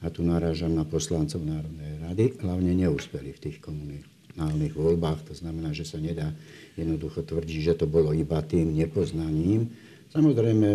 a 0.00 0.12
tu 0.12 0.20
narážam 0.24 0.76
na 0.76 0.84
poslancov 0.84 1.40
Národnej 1.40 2.00
rady, 2.04 2.24
hlavne 2.42 2.72
neúspeli 2.76 3.32
v 3.32 3.42
tých 3.48 3.58
komunálnych 3.64 4.76
voľbách. 4.76 5.28
To 5.30 5.34
znamená, 5.36 5.72
že 5.72 5.88
sa 5.88 5.96
nedá 5.96 6.32
jednoducho 6.76 7.24
tvrdiť, 7.24 7.58
že 7.62 7.78
to 7.80 7.86
bolo 7.88 8.12
iba 8.12 8.40
tým 8.44 8.76
nepoznaním, 8.76 9.72
Samozrejme, 10.16 10.68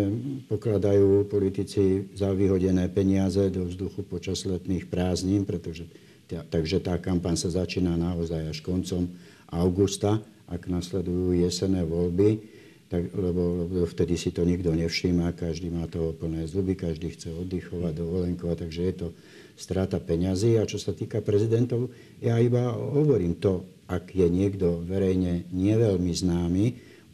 pokladajú 0.46 1.26
politici 1.26 2.06
za 2.14 2.30
vyhodené 2.30 2.86
peniaze 2.92 3.50
do 3.50 3.66
vzduchu 3.66 4.06
počas 4.06 4.46
letných 4.46 4.86
prázdnin, 4.86 5.42
pretože 5.42 5.88
takže 6.28 6.78
tá 6.78 6.94
kampaň 7.00 7.34
sa 7.34 7.50
začína 7.50 7.98
naozaj 7.98 8.54
až 8.54 8.58
koncom 8.62 9.10
augusta, 9.50 10.22
ak 10.46 10.70
nasledujú 10.70 11.34
jesenné 11.42 11.82
voľby, 11.82 12.51
tak, 12.92 13.08
lebo, 13.16 13.64
vtedy 13.88 14.20
si 14.20 14.36
to 14.36 14.44
nikto 14.44 14.76
nevšíma, 14.76 15.32
každý 15.32 15.72
má 15.72 15.88
toho 15.88 16.12
plné 16.12 16.44
zuby, 16.44 16.76
každý 16.76 17.16
chce 17.16 17.32
oddychovať, 17.32 17.96
dovolenkovať, 17.96 18.68
takže 18.68 18.80
je 18.84 18.94
to 19.00 19.08
strata 19.56 19.96
peňazí. 19.96 20.60
A 20.60 20.68
čo 20.68 20.76
sa 20.76 20.92
týka 20.92 21.24
prezidentov, 21.24 21.88
ja 22.20 22.36
iba 22.36 22.68
hovorím 22.76 23.40
to, 23.40 23.64
ak 23.88 24.12
je 24.12 24.28
niekto 24.28 24.84
verejne 24.84 25.48
neveľmi 25.48 26.12
známy, 26.12 26.64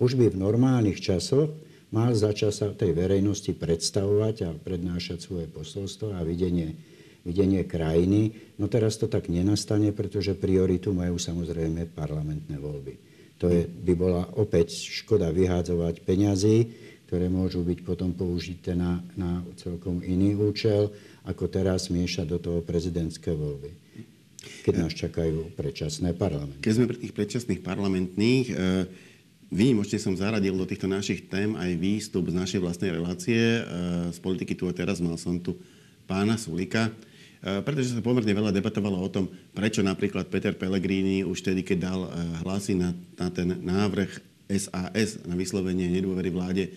už 0.03 0.19
by 0.19 0.35
v 0.35 0.41
normálnych 0.43 0.99
časoch 0.99 1.55
mal 1.95 2.11
začať 2.11 2.53
sa 2.53 2.67
tej 2.75 2.99
verejnosti 2.99 3.55
predstavovať 3.55 4.51
a 4.51 4.51
prednášať 4.59 5.31
svoje 5.31 5.47
posolstvo 5.47 6.11
a 6.11 6.27
videnie, 6.27 6.75
videnie 7.23 7.63
krajiny. 7.63 8.35
No 8.59 8.67
teraz 8.67 8.99
to 8.99 9.07
tak 9.07 9.31
nenastane, 9.31 9.95
pretože 9.95 10.35
prioritu 10.35 10.91
majú 10.91 11.23
samozrejme 11.23 11.87
parlamentné 11.95 12.59
voľby. 12.59 13.08
To 13.39 13.47
je, 13.47 13.67
by 13.67 13.93
bola 13.95 14.23
opäť 14.35 14.75
škoda 14.75 15.31
vyhádzovať 15.31 16.03
peňazí, 16.03 16.59
ktoré 17.07 17.31
môžu 17.31 17.65
byť 17.65 17.79
potom 17.87 18.13
použité 18.13 18.75
na, 18.75 19.01
na 19.15 19.41
celkom 19.57 20.03
iný 20.03 20.35
účel, 20.37 20.91
ako 21.25 21.49
teraz 21.49 21.89
miešať 21.89 22.27
do 22.29 22.39
toho 22.39 22.61
prezidentské 22.63 23.33
voľby 23.33 23.89
keď 24.39 24.75
nás 24.85 24.95
čakajú 24.95 25.57
predčasné 25.59 26.15
parlamenty. 26.15 26.63
Keď 26.63 26.73
sme 26.73 26.89
pri 26.89 26.99
tých 27.01 27.17
predčasných 27.17 27.61
parlamentných, 27.61 28.47
e, 28.49 28.55
Výnimočne 29.49 29.97
som 29.97 30.13
zaradil 30.13 30.53
do 30.53 30.69
týchto 30.69 30.85
našich 30.85 31.25
tém 31.25 31.57
aj 31.57 31.73
výstup 31.81 32.29
z 32.29 32.37
našej 32.37 32.61
vlastnej 32.61 32.93
relácie. 32.93 33.41
E, 33.41 33.63
z 34.13 34.19
politiky 34.21 34.53
tu 34.53 34.69
a 34.69 34.77
teraz 34.77 35.01
mal 35.01 35.17
som 35.17 35.41
tu 35.41 35.57
pána 36.05 36.37
Sulika, 36.37 36.93
pretože 37.39 37.95
sa 37.95 38.03
pomerne 38.03 38.35
veľa 38.35 38.51
debatovalo 38.51 38.99
o 38.99 39.09
tom, 39.09 39.31
prečo 39.55 39.79
napríklad 39.85 40.27
Peter 40.27 40.55
Pellegrini 40.59 41.23
už 41.23 41.47
tedy, 41.47 41.63
keď 41.63 41.79
dal 41.79 42.01
e, 42.07 42.11
hlasy 42.43 42.75
na, 42.75 42.91
na 43.15 43.29
ten 43.31 43.55
návrh 43.63 44.11
SAS 44.49 45.23
na 45.29 45.37
vyslovenie 45.37 45.87
nedôvery 45.93 46.33
vláde, 46.33 46.73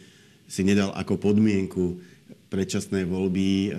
si 0.45 0.61
nedal 0.67 0.91
ako 0.93 1.15
podmienku 1.17 1.97
predčasné 2.51 3.07
voľby, 3.07 3.71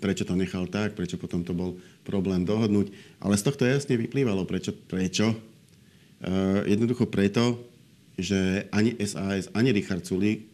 prečo 0.00 0.24
to 0.24 0.32
nechal 0.32 0.64
tak, 0.64 0.96
prečo 0.96 1.20
potom 1.20 1.44
to 1.44 1.52
bol 1.52 1.76
problém 2.00 2.48
dohodnúť. 2.48 2.88
Ale 3.20 3.36
z 3.36 3.44
tohto 3.44 3.68
jasne 3.68 4.00
vyplývalo, 4.00 4.48
prečo. 4.48 4.72
prečo. 4.72 5.36
Jednoducho 6.64 7.04
preto, 7.12 7.60
že 8.16 8.64
ani 8.72 8.96
SAS, 9.04 9.52
ani 9.52 9.76
Richard 9.76 10.08
Sulík 10.08 10.48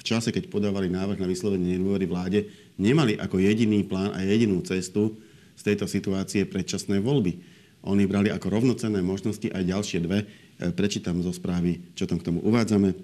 v 0.00 0.02
čase, 0.02 0.32
keď 0.32 0.48
podávali 0.48 0.88
návrh 0.88 1.20
na 1.20 1.28
vyslovenie 1.28 1.76
nedôvery 1.76 2.08
vláde, 2.08 2.48
nemali 2.80 3.20
ako 3.20 3.36
jediný 3.36 3.84
plán 3.84 4.16
a 4.16 4.24
jedinú 4.24 4.64
cestu 4.64 5.20
z 5.60 5.62
tejto 5.68 5.84
situácie 5.84 6.48
predčasné 6.48 7.04
voľby. 7.04 7.36
Oni 7.84 8.08
brali 8.08 8.32
ako 8.32 8.48
rovnocenné 8.48 9.04
možnosti 9.04 9.44
aj 9.52 9.60
ďalšie 9.60 9.98
dve. 10.00 10.24
E, 10.24 10.72
prečítam 10.72 11.20
zo 11.20 11.36
správy, 11.36 11.84
čo 11.92 12.08
tam 12.08 12.16
k 12.16 12.32
tomu 12.32 12.40
uvádzame. 12.40 12.96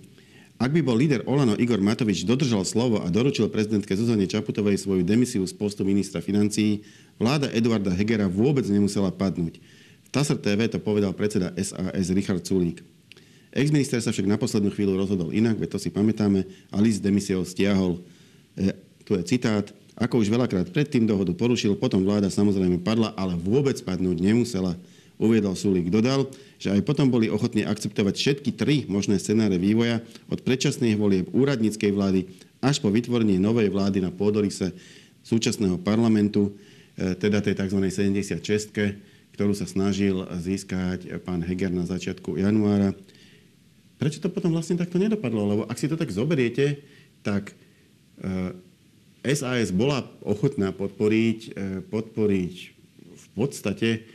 Ak 0.57 0.73
by 0.73 0.81
bol 0.81 0.97
líder 0.97 1.21
Olano 1.29 1.53
Igor 1.61 1.85
Matovič 1.85 2.25
dodržal 2.25 2.65
slovo 2.65 3.05
a 3.05 3.13
doručil 3.13 3.53
prezidentke 3.53 3.93
Zuzane 3.93 4.25
Čaputovej 4.25 4.81
svoju 4.81 5.05
demisiu 5.05 5.45
z 5.45 5.53
postu 5.53 5.85
ministra 5.85 6.25
financií, 6.25 6.81
vláda 7.21 7.53
Eduarda 7.53 7.93
Hegera 7.93 8.25
vôbec 8.25 8.65
nemusela 8.73 9.13
padnúť. 9.13 9.61
V 9.61 10.09
TASR 10.09 10.41
TV 10.41 10.65
to 10.73 10.81
povedal 10.81 11.13
predseda 11.13 11.53
SAS 11.61 12.09
Richard 12.09 12.41
Sulík. 12.41 12.96
Ex-minister 13.57 13.97
sa 14.05 14.13
však 14.13 14.29
na 14.29 14.37
poslednú 14.37 14.69
chvíľu 14.69 15.01
rozhodol 15.01 15.33
inak, 15.33 15.57
veď 15.57 15.77
to 15.77 15.79
si 15.81 15.89
pamätáme, 15.89 16.45
a 16.69 16.77
list 16.77 17.01
demisiou 17.01 17.41
stiahol. 17.41 18.05
E, 18.53 18.77
tu 19.09 19.17
je 19.17 19.25
citát. 19.25 19.65
Ako 19.97 20.21
už 20.21 20.29
veľakrát 20.29 20.69
predtým 20.69 21.09
dohodu 21.09 21.33
porušil, 21.33 21.73
potom 21.81 22.05
vláda 22.05 22.29
samozrejme 22.29 22.85
padla, 22.85 23.17
ale 23.17 23.33
vôbec 23.33 23.81
padnúť 23.81 24.21
nemusela. 24.21 24.77
Uviedol 25.17 25.57
Sulík. 25.57 25.89
Dodal, 25.89 26.29
že 26.61 26.69
aj 26.69 26.85
potom 26.85 27.09
boli 27.09 27.33
ochotní 27.33 27.65
akceptovať 27.65 28.15
všetky 28.21 28.51
tri 28.53 28.85
možné 28.85 29.17
scenáre 29.17 29.57
vývoja 29.57 30.05
od 30.29 30.45
predčasných 30.45 31.01
volieb 31.01 31.33
úradníckej 31.33 31.89
vlády 31.89 32.29
až 32.61 32.85
po 32.85 32.93
vytvorenie 32.93 33.41
novej 33.41 33.73
vlády 33.73 34.05
na 34.05 34.13
pôdorise 34.13 34.77
súčasného 35.25 35.81
parlamentu, 35.81 36.53
e, 37.01 37.17
teda 37.17 37.41
tej 37.41 37.57
tzv. 37.57 37.81
76 37.89 39.17
ktorú 39.37 39.53
sa 39.53 39.69
snažil 39.69 40.25
získať 40.41 41.21
pán 41.21 41.45
Heger 41.45 41.69
na 41.69 41.85
začiatku 41.85 42.41
januára 42.41 42.97
Prečo 43.97 44.21
to 44.21 44.29
potom 44.29 44.53
vlastne 44.53 44.77
takto 44.77 45.01
nedopadlo? 45.01 45.43
Lebo 45.49 45.63
ak 45.65 45.81
si 45.81 45.89
to 45.89 45.97
tak 45.97 46.13
zoberiete, 46.13 46.85
tak 47.25 47.57
SAS 49.27 49.75
bola 49.75 50.07
ochotná 50.23 50.71
podporiť, 50.71 51.39
e, 51.51 51.51
podporiť 51.85 52.55
v 53.17 53.27
podstate 53.35 54.07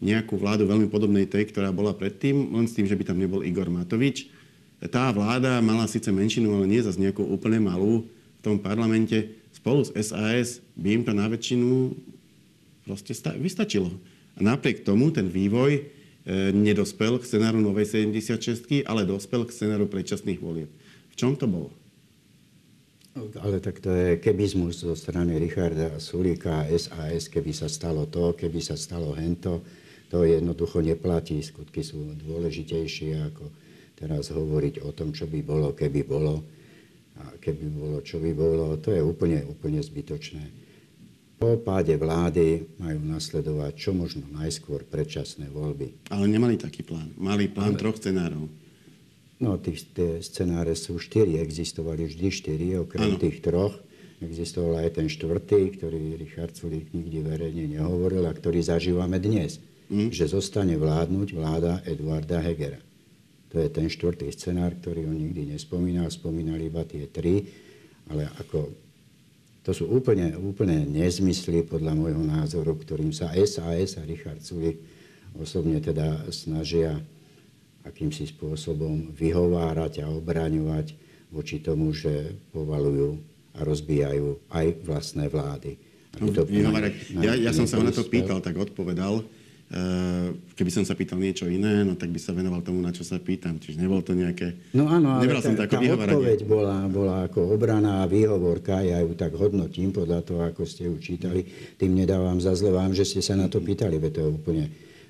nejakú 0.00 0.38
vládu 0.38 0.64
veľmi 0.64 0.88
podobnej 0.88 1.28
tej, 1.28 1.52
ktorá 1.52 1.74
bola 1.74 1.92
predtým, 1.92 2.56
len 2.56 2.64
s 2.64 2.72
tým, 2.72 2.88
že 2.88 2.96
by 2.96 3.04
tam 3.04 3.20
nebol 3.20 3.44
Igor 3.44 3.68
Matovič. 3.68 4.32
Tá 4.88 5.12
vláda 5.12 5.60
mala 5.60 5.84
síce 5.84 6.08
menšinu, 6.08 6.56
ale 6.56 6.64
nie 6.64 6.80
zase 6.80 6.96
nejakú 6.96 7.20
úplne 7.20 7.60
malú 7.60 8.08
v 8.08 8.40
tom 8.40 8.56
parlamente. 8.56 9.36
Spolu 9.52 9.84
s 9.84 9.92
SAS 9.92 10.64
by 10.72 10.88
im 10.96 11.02
to 11.04 11.12
na 11.12 11.28
väčšinu 11.28 11.92
proste 12.88 13.12
vystačilo. 13.36 13.92
A 14.36 14.40
napriek 14.40 14.80
tomu 14.80 15.12
ten 15.12 15.28
vývoj 15.28 15.84
E, 15.84 15.99
nedospel 16.52 17.16
k 17.16 17.24
scenáru 17.24 17.60
novej 17.60 17.88
76 18.08 18.84
ale 18.84 19.08
dospel 19.08 19.48
k 19.48 19.54
scenáru 19.54 19.88
predčasných 19.88 20.40
volieb. 20.40 20.70
V 21.10 21.14
čom 21.16 21.36
to 21.36 21.48
bolo? 21.48 21.72
Ale 23.42 23.58
tak 23.58 23.82
to 23.82 23.90
je 23.90 24.22
kebizmus 24.22 24.86
zo 24.86 24.94
strany 24.94 25.34
Richarda 25.34 25.98
Sulíka 25.98 26.62
a 26.62 26.70
SAS, 26.78 27.26
keby 27.26 27.50
sa 27.50 27.66
stalo 27.66 28.06
to, 28.06 28.38
keby 28.38 28.62
sa 28.62 28.78
stalo 28.78 29.18
hento, 29.18 29.66
to 30.10 30.22
jednoducho 30.22 30.78
neplatí. 30.78 31.42
Skutky 31.42 31.82
sú 31.82 32.14
dôležitejšie 32.22 33.18
ako 33.34 33.44
teraz 33.98 34.30
hovoriť 34.30 34.86
o 34.86 34.94
tom, 34.94 35.10
čo 35.10 35.26
by 35.26 35.42
bolo, 35.42 35.74
keby 35.74 36.06
bolo. 36.06 36.46
A 37.20 37.36
keby 37.36 37.66
bolo, 37.68 37.98
čo 38.00 38.22
by 38.22 38.32
bolo, 38.32 38.78
to 38.78 38.94
je 38.94 39.02
úplne, 39.02 39.44
úplne 39.44 39.82
zbytočné. 39.82 40.69
Po 41.40 41.56
páde 41.56 41.96
vlády 41.96 42.68
majú 42.76 43.00
nasledovať 43.00 43.72
čo 43.72 43.96
možno 43.96 44.28
najskôr 44.28 44.84
predčasné 44.84 45.48
voľby. 45.48 46.12
Ale 46.12 46.28
nemali 46.28 46.60
taký 46.60 46.84
plán. 46.84 47.16
Mali 47.16 47.48
plán 47.48 47.72
Ale... 47.72 47.80
troch 47.80 47.96
scenárov. 47.96 48.44
No, 49.40 49.56
tých, 49.56 49.88
tie 49.96 50.20
scenáre 50.20 50.76
sú 50.76 51.00
štyri, 51.00 51.40
existovali 51.40 52.04
vždy 52.04 52.28
štyri, 52.28 52.76
okrem 52.76 53.16
ano. 53.16 53.20
tých 53.24 53.40
troch. 53.40 53.72
Existoval 54.20 54.84
aj 54.84 55.00
ten 55.00 55.08
štvrtý, 55.08 55.80
ktorý 55.80 56.20
Richard 56.20 56.52
Sulík 56.52 56.92
nikdy 56.92 57.24
verejne 57.24 57.64
nehovoril 57.72 58.28
a 58.28 58.36
ktorý 58.36 58.60
zažívame 58.60 59.16
dnes. 59.16 59.64
Mm. 59.88 60.12
Že 60.12 60.36
zostane 60.36 60.76
vládnuť 60.76 61.32
vláda 61.32 61.80
Eduarda 61.88 62.44
Hegera. 62.44 62.84
To 63.56 63.64
je 63.64 63.68
ten 63.72 63.88
štvrtý 63.88 64.28
scenár, 64.36 64.76
ktorý 64.76 65.08
on 65.08 65.16
nikdy 65.16 65.56
nespomínal. 65.56 66.12
Spomínal 66.12 66.60
iba 66.60 66.84
tie 66.84 67.08
tri, 67.08 67.48
ale 68.12 68.28
ako 68.44 68.89
to 69.60 69.76
sú 69.76 69.84
úplne, 69.92 70.32
úplne 70.40 70.88
nezmysly 70.88 71.68
podľa 71.68 71.92
môjho 71.92 72.22
názoru, 72.24 72.72
ktorým 72.80 73.12
sa 73.12 73.32
SAS 73.44 74.00
a 74.00 74.02
Richard 74.08 74.40
Sulik 74.40 74.80
osobne 75.36 75.78
teda 75.78 76.26
snažia 76.32 76.96
akýmsi 77.84 78.28
spôsobom 78.28 79.12
vyhovárať 79.12 80.04
a 80.04 80.12
obraňovať 80.12 80.96
voči 81.32 81.62
tomu, 81.62 81.92
že 81.94 82.34
povalujú 82.52 83.20
a 83.56 83.60
rozbijajú 83.62 84.50
aj 84.50 84.66
vlastné 84.84 85.26
vlády. 85.30 85.78
To 86.18 86.42
vyhovárať. 86.42 86.92
Ja, 87.22 87.38
ja 87.38 87.52
som 87.54 87.70
sa 87.70 87.78
ho 87.78 87.86
na 87.86 87.94
to 87.94 88.02
pýtal, 88.02 88.42
tak 88.42 88.58
odpovedal, 88.58 89.22
keby 90.58 90.70
som 90.74 90.82
sa 90.82 90.98
pýtal 90.98 91.22
niečo 91.22 91.46
iné, 91.46 91.86
no 91.86 91.94
tak 91.94 92.10
by 92.10 92.18
sa 92.18 92.34
venoval 92.34 92.58
tomu, 92.58 92.82
na 92.82 92.90
čo 92.90 93.06
sa 93.06 93.22
pýtam. 93.22 93.62
Čiže 93.62 93.78
nebol 93.78 94.02
to 94.02 94.18
nejaké... 94.18 94.74
No 94.74 94.90
áno, 94.90 95.14
ale 95.14 95.30
tá, 95.30 95.38
som 95.38 95.54
to 95.54 95.62
ako 95.62 95.78
tá 95.78 95.94
odpoveď 95.94 96.38
bola, 96.42 96.90
bola 96.90 97.16
ako 97.30 97.54
obraná 97.54 98.02
a 98.02 98.10
výhovorka, 98.10 98.82
ja 98.82 98.98
ju 98.98 99.14
tak 99.14 99.38
hodnotím 99.38 99.94
podľa 99.94 100.26
toho, 100.26 100.42
ako 100.42 100.66
ste 100.66 100.90
ju 100.90 100.98
čítali. 100.98 101.46
Tým 101.78 101.94
nedávam 101.94 102.42
za 102.42 102.50
zle 102.58 102.74
vám, 102.74 102.90
že 102.98 103.06
ste 103.06 103.22
sa 103.22 103.38
na 103.38 103.46
to 103.46 103.62
pýtali, 103.62 104.02
veď 104.02 104.10
to 104.10 104.20
je 104.26 104.30
úplne 104.30 104.64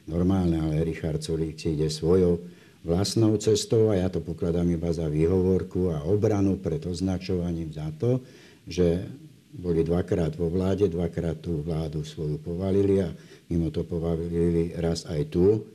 normálne, 0.05 0.61
ale 0.61 0.85
Richard 0.85 1.25
Solík 1.25 1.57
si 1.57 1.73
ide 1.73 1.89
svojou 1.89 2.45
vlastnou 2.85 3.37
cestou 3.41 3.89
a 3.93 3.97
ja 3.97 4.13
to 4.13 4.21
pokladám 4.21 4.69
iba 4.69 4.93
za 4.93 5.09
výhovorku 5.09 5.93
a 5.93 6.05
obranu 6.05 6.61
pred 6.61 6.85
označovaním 6.85 7.73
za 7.73 7.89
to, 7.97 8.21
že 8.69 9.09
boli 9.51 9.83
dvakrát 9.83 10.37
vo 10.39 10.47
vláde, 10.47 10.87
dvakrát 10.87 11.43
tú 11.43 11.65
vládu 11.65 12.07
svoju 12.07 12.39
povalili 12.39 13.03
a 13.03 13.11
mimo 13.51 13.75
to 13.75 13.83
povalili 13.83 14.73
raz 14.79 15.05
aj 15.11 15.29
tu, 15.29 15.67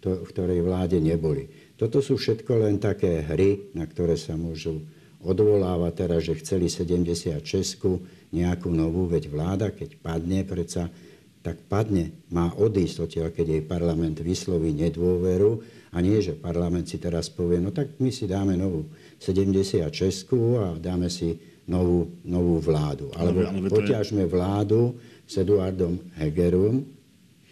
v 0.00 0.26
ktorej 0.26 0.64
vláde 0.66 0.98
neboli. 0.98 1.46
Toto 1.76 2.04
sú 2.04 2.16
všetko 2.20 2.66
len 2.66 2.76
také 2.82 3.24
hry, 3.24 3.72
na 3.72 3.86
ktoré 3.88 4.16
sa 4.18 4.36
môžu 4.36 4.84
odvolávať 5.20 5.92
teraz, 5.96 6.20
že 6.24 6.40
chceli 6.40 6.72
76 6.72 7.40
nejakú 8.32 8.68
novú, 8.72 9.04
veď 9.08 9.28
vláda, 9.28 9.68
keď 9.72 10.00
padne, 10.00 10.44
predsa 10.44 10.88
tak 11.40 11.56
padne, 11.68 12.12
má 12.28 12.52
odísť 12.52 12.96
odtiaľ, 13.00 13.32
keď 13.32 13.46
jej 13.48 13.62
parlament 13.64 14.20
vysloví 14.20 14.76
nedôveru 14.76 15.60
a 15.92 15.98
nie, 16.04 16.20
že 16.20 16.36
parlament 16.36 16.88
si 16.88 17.00
teraz 17.00 17.32
povie, 17.32 17.60
no 17.60 17.72
tak 17.72 17.96
my 17.96 18.12
si 18.12 18.28
dáme 18.28 18.60
novú 18.60 18.92
76 19.16 19.88
a 20.60 20.76
dáme 20.76 21.08
si 21.08 21.40
novú, 21.64 22.12
novú 22.28 22.60
vládu. 22.60 23.08
Alebo 23.16 23.44
poťažme 23.72 24.28
vládu 24.28 25.00
s 25.24 25.40
Eduardom 25.40 25.96
Hegerom, 26.20 26.84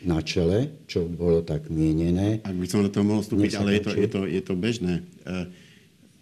na 0.05 0.23
čele, 0.23 0.87
čo 0.87 1.11
bolo 1.11 1.43
tak 1.43 1.67
mienené. 1.73 2.39
Ak 2.47 2.55
by 2.55 2.67
som 2.71 2.87
do 2.87 2.91
toho 2.93 3.03
mohol 3.03 3.23
vstúpiť, 3.27 3.53
ale 3.59 3.79
je 3.79 3.83
to, 3.83 3.93
je, 3.99 4.09
to, 4.09 4.21
je 4.31 4.43
to 4.43 4.55
bežné. 4.55 4.95
Eh, 5.27 5.47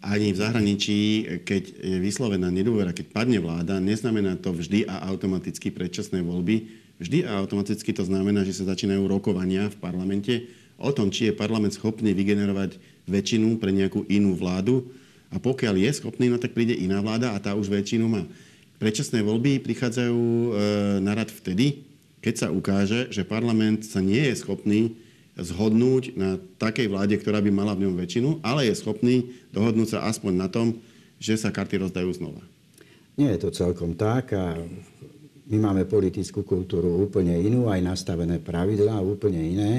ani 0.06 0.32
v 0.32 0.38
zahraničí, 0.38 0.98
keď 1.42 1.62
je 1.82 1.98
vyslovená 1.98 2.48
nedôvera, 2.48 2.94
keď 2.94 3.10
padne 3.10 3.42
vláda, 3.42 3.82
neznamená 3.82 4.38
to 4.38 4.54
vždy 4.54 4.86
a 4.86 5.02
automaticky 5.10 5.74
predčasné 5.74 6.22
voľby. 6.22 6.68
Vždy 6.96 7.28
a 7.28 7.36
automaticky 7.42 7.92
to 7.92 8.06
znamená, 8.06 8.46
že 8.46 8.56
sa 8.56 8.70
začínajú 8.70 9.04
rokovania 9.04 9.68
v 9.68 9.76
parlamente 9.76 10.48
o 10.80 10.92
tom, 10.92 11.12
či 11.12 11.28
je 11.28 11.36
parlament 11.36 11.72
schopný 11.72 12.12
vygenerovať 12.16 12.80
väčšinu 13.08 13.60
pre 13.60 13.72
nejakú 13.72 14.04
inú 14.08 14.36
vládu. 14.36 14.88
A 15.32 15.36
pokiaľ 15.42 15.74
je 15.76 15.90
schopný, 16.00 16.30
no 16.30 16.38
tak 16.38 16.54
príde 16.54 16.72
iná 16.76 17.02
vláda 17.02 17.34
a 17.34 17.42
tá 17.42 17.52
už 17.52 17.68
väčšinu 17.68 18.06
má. 18.06 18.22
Predčasné 18.76 19.24
voľby 19.24 19.58
prichádzajú 19.64 20.20
e, 20.20 20.48
na 21.00 21.16
rad 21.16 21.32
vtedy, 21.32 21.85
keď 22.26 22.34
sa 22.34 22.48
ukáže, 22.50 23.06
že 23.14 23.22
parlament 23.22 23.86
sa 23.86 24.02
nie 24.02 24.18
je 24.18 24.42
schopný 24.42 24.98
zhodnúť 25.38 26.18
na 26.18 26.42
takej 26.58 26.90
vláde, 26.90 27.14
ktorá 27.22 27.38
by 27.38 27.54
mala 27.54 27.78
v 27.78 27.86
ňom 27.86 27.94
väčšinu, 27.94 28.42
ale 28.42 28.66
je 28.66 28.74
schopný 28.74 29.30
dohodnúť 29.54 29.94
sa 29.94 30.10
aspoň 30.10 30.32
na 30.34 30.50
tom, 30.50 30.82
že 31.22 31.38
sa 31.38 31.54
karty 31.54 31.86
rozdajú 31.86 32.10
znova. 32.18 32.42
Nie 33.14 33.30
je 33.38 33.46
to 33.46 33.54
celkom 33.54 33.94
tak 33.94 34.34
a 34.34 34.58
my 35.46 35.56
máme 35.70 35.86
politickú 35.86 36.42
kultúru 36.42 36.98
úplne 36.98 37.38
inú, 37.38 37.70
aj 37.70 37.78
nastavené 37.94 38.42
pravidlá 38.42 38.98
úplne 39.06 39.38
iné. 39.46 39.72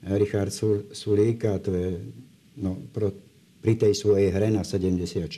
Richard 0.00 0.56
Sulík, 0.96 1.44
a 1.44 1.60
to 1.60 1.76
je 1.76 2.00
no, 2.56 2.80
pro, 2.96 3.12
pri 3.60 3.76
tej 3.76 3.92
svojej 3.92 4.32
hre 4.32 4.48
na 4.48 4.64
76 4.64 5.28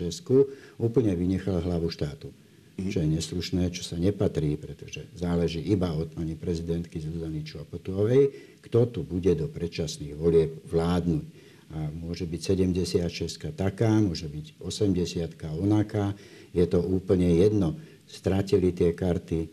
úplne 0.78 1.10
vynechal 1.18 1.58
hlavu 1.58 1.90
štátu 1.90 2.30
čo 2.78 3.04
je 3.04 3.08
neslušné, 3.08 3.68
čo 3.70 3.84
sa 3.84 4.00
nepatrí, 4.00 4.56
pretože 4.56 5.04
záleží 5.12 5.60
iba 5.60 5.92
od 5.92 6.16
pani 6.16 6.34
prezidentky 6.34 6.98
Zuzany 6.98 7.44
Čopotovej, 7.44 8.32
kto 8.64 8.80
tu 8.88 9.00
bude 9.04 9.32
do 9.36 9.46
predčasných 9.46 10.16
volieb 10.16 10.64
vládnuť. 10.66 11.24
A 11.72 11.88
môže 11.88 12.28
byť 12.28 12.40
76 12.52 13.56
taká, 13.56 13.96
môže 14.00 14.28
byť 14.28 14.60
80 14.60 15.40
onaká, 15.56 16.12
je 16.52 16.64
to 16.68 16.80
úplne 16.84 17.32
jedno. 17.32 17.76
Stratili 18.04 18.76
tie 18.76 18.92
karty, 18.92 19.48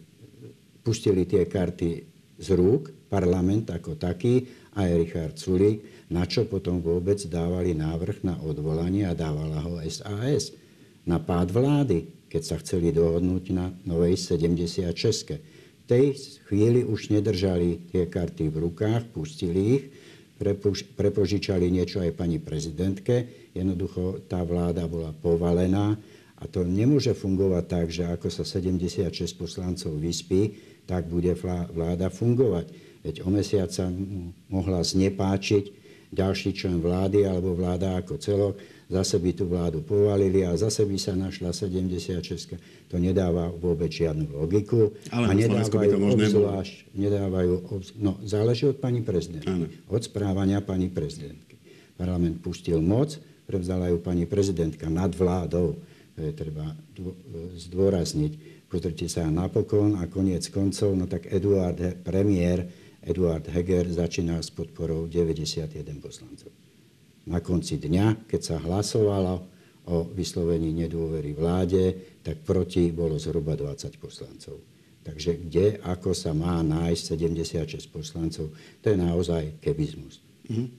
pustili 0.84 1.24
tie 1.24 1.48
karty 1.48 2.04
z 2.40 2.48
rúk, 2.56 2.92
parlament 3.08 3.72
ako 3.72 3.96
taký, 3.96 4.48
aj 4.76 4.90
Richard 4.96 5.36
Sulík, 5.40 6.08
na 6.12 6.28
čo 6.28 6.48
potom 6.48 6.80
vôbec 6.80 7.20
dávali 7.28 7.76
návrh 7.76 8.24
na 8.24 8.36
odvolanie 8.44 9.08
a 9.08 9.16
dávala 9.16 9.64
ho 9.64 9.80
SAS 9.88 10.52
na 11.06 11.20
pád 11.22 11.52
vlády 11.52 12.20
keď 12.30 12.44
sa 12.46 12.56
chceli 12.62 12.94
dohodnúť 12.94 13.44
na 13.52 13.74
novej 13.90 14.16
76. 14.16 15.42
V 15.42 15.84
tej 15.90 16.14
chvíli 16.46 16.86
už 16.86 17.10
nedržali 17.10 17.90
tie 17.90 18.06
karty 18.06 18.54
v 18.54 18.70
rukách, 18.70 19.10
pustili 19.10 19.62
ich, 19.82 19.84
prepožičali 20.96 21.66
niečo 21.74 22.06
aj 22.06 22.14
pani 22.14 22.38
prezidentke. 22.38 23.50
Jednoducho 23.58 24.24
tá 24.30 24.46
vláda 24.46 24.86
bola 24.86 25.10
povalená 25.12 25.98
a 26.40 26.44
to 26.46 26.62
nemôže 26.62 27.18
fungovať 27.18 27.64
tak, 27.66 27.88
že 27.90 28.06
ako 28.06 28.30
sa 28.30 28.46
76 28.46 29.10
poslancov 29.36 29.98
vyspí, 29.98 30.56
tak 30.86 31.10
bude 31.10 31.34
vláda 31.74 32.14
fungovať. 32.14 32.70
Veď 33.02 33.26
o 33.26 33.30
mesiac 33.34 33.74
sa 33.74 33.90
mohla 34.48 34.86
znepáčiť 34.86 35.82
ďalší 36.14 36.54
člen 36.54 36.78
vlády 36.78 37.26
alebo 37.26 37.58
vláda 37.58 37.98
ako 37.98 38.22
celok 38.22 38.56
zase 38.90 39.22
by 39.22 39.32
tú 39.38 39.46
vládu 39.46 39.86
povalili 39.86 40.42
a 40.42 40.58
zase 40.58 40.82
by 40.82 40.98
sa 40.98 41.14
našla 41.14 41.54
76. 41.54 42.58
To 42.90 42.98
nedáva 42.98 43.54
vôbec 43.54 43.94
žiadnu 43.94 44.34
logiku. 44.34 44.98
Ale 45.14 45.30
a 45.30 45.32
nedávajú 45.38 45.94
to 45.94 46.02
možné 46.02 46.26
obzvlášť, 46.34 46.76
nedávajú, 46.98 47.54
no 48.02 48.18
záleží 48.26 48.66
od 48.66 48.82
pani 48.82 49.06
prezidentky, 49.06 49.86
od 49.86 50.02
správania 50.02 50.66
pani 50.66 50.90
prezidentky. 50.90 51.62
Parlament 51.94 52.42
pustil 52.42 52.82
moc, 52.82 53.14
prevzala 53.46 53.94
ju 53.94 54.02
pani 54.02 54.26
prezidentka 54.26 54.90
nad 54.90 55.14
vládou. 55.14 55.78
To 56.18 56.20
je 56.20 56.34
treba 56.34 56.74
zdôrazniť. 57.56 58.66
Pozrite 58.70 59.10
sa 59.10 59.26
napokon 59.30 59.98
a 59.98 60.06
koniec 60.06 60.46
koncov, 60.50 60.94
no 60.94 61.10
tak 61.10 61.30
Eduard, 61.30 61.78
premiér 62.06 62.70
Eduard 63.02 63.46
Heger 63.50 63.90
začína 63.90 64.42
s 64.42 64.54
podporou 64.54 65.10
91 65.10 65.74
poslancov 65.98 66.69
na 67.30 67.40
konci 67.40 67.78
dňa, 67.78 68.26
keď 68.26 68.42
sa 68.42 68.56
hlasovalo 68.58 69.46
o 69.90 70.06
vyslovení 70.14 70.74
nedôvery 70.74 71.38
vláde, 71.38 72.18
tak 72.26 72.42
proti 72.42 72.90
bolo 72.90 73.22
zhruba 73.22 73.54
20 73.54 74.02
poslancov. 74.02 74.58
Takže 75.06 75.32
kde, 75.46 75.68
ako 75.82 76.14
sa 76.14 76.34
má 76.34 76.62
nájsť 76.62 77.04
76 77.16 77.90
poslancov, 77.90 78.54
to 78.82 78.86
je 78.86 78.98
naozaj 78.98 79.58
kebizmus. 79.62 80.22
Uh-huh. 80.50 80.70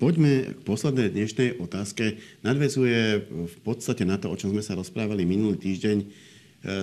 Poďme 0.00 0.56
k 0.56 0.60
poslednej 0.64 1.12
dnešnej 1.12 1.60
otázke. 1.60 2.20
Nadvezuje 2.40 3.20
v 3.28 3.56
podstate 3.64 4.08
na 4.08 4.16
to, 4.16 4.32
o 4.32 4.36
čom 4.36 4.52
sme 4.52 4.64
sa 4.64 4.76
rozprávali 4.76 5.28
minulý 5.28 5.60
týždeň. 5.60 5.96
E, 6.00 6.06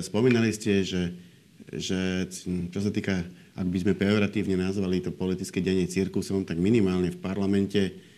spomínali 0.06 0.54
ste, 0.54 0.86
že, 0.86 1.18
že 1.74 2.30
čo 2.70 2.80
sa 2.80 2.94
týka, 2.94 3.26
ak 3.58 3.68
by 3.68 3.78
sme 3.82 3.94
pejoratívne 3.98 4.62
nazvali 4.62 5.02
to 5.02 5.10
politické 5.10 5.66
denie 5.66 5.90
cirkusom, 5.90 6.46
tak 6.46 6.62
minimálne 6.62 7.10
v 7.10 7.22
parlamente 7.22 8.09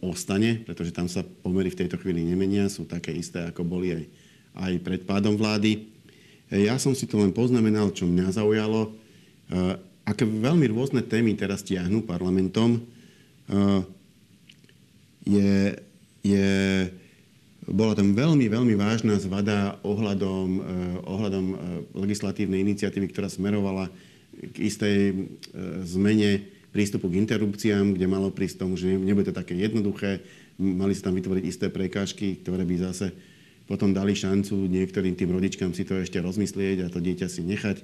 ostane, 0.00 0.64
pretože 0.64 0.96
tam 0.96 1.04
sa 1.04 1.20
pomery 1.20 1.68
v 1.68 1.84
tejto 1.84 2.00
chvíli 2.00 2.24
nemenia, 2.24 2.72
sú 2.72 2.88
také 2.88 3.12
isté, 3.12 3.44
ako 3.44 3.60
boli 3.60 3.92
aj, 3.92 4.04
aj 4.56 4.72
pred 4.80 5.02
pádom 5.04 5.36
vlády. 5.36 5.92
Ja 6.48 6.80
som 6.80 6.96
si 6.96 7.04
to 7.04 7.20
len 7.20 7.28
poznamenal, 7.28 7.92
čo 7.92 8.08
mňa 8.08 8.32
zaujalo. 8.40 8.96
Aké 10.04 10.24
veľmi 10.24 10.64
rôzne 10.72 11.04
témy 11.04 11.36
teraz 11.36 11.60
tiahnu 11.60 12.04
parlamentom, 12.08 12.80
je, 15.28 15.76
je, 16.24 16.48
bola 17.68 17.92
tam 17.92 18.16
veľmi, 18.16 18.48
veľmi 18.48 18.74
vážna 18.80 19.20
zvada 19.20 19.76
ohľadom, 19.84 20.48
ohľadom 21.04 21.44
legislatívnej 21.96 22.64
iniciatívy, 22.64 23.12
ktorá 23.12 23.28
smerovala 23.28 23.92
k 24.32 24.56
istej 24.72 25.28
zmene 25.84 26.53
prístupu 26.74 27.06
k 27.06 27.22
interrupciám, 27.22 27.94
kde 27.94 28.10
malo 28.10 28.34
prísť 28.34 28.66
tomu, 28.66 28.74
že 28.74 28.90
nebude 28.90 29.30
to 29.30 29.38
také 29.38 29.54
jednoduché. 29.54 30.26
Mali 30.58 30.90
sa 30.98 31.08
tam 31.08 31.14
vytvoriť 31.14 31.44
isté 31.46 31.66
prekážky, 31.70 32.42
ktoré 32.42 32.66
by 32.66 32.76
zase 32.90 33.14
potom 33.64 33.96
dali 33.96 34.12
šancu 34.12 34.68
niektorým 34.68 35.16
tým 35.16 35.32
rodičkám 35.32 35.72
si 35.72 35.88
to 35.88 35.96
ešte 35.96 36.20
rozmyslieť 36.20 36.84
a 36.84 36.92
to 36.92 37.00
dieťa 37.00 37.28
si 37.32 37.40
nechať. 37.40 37.80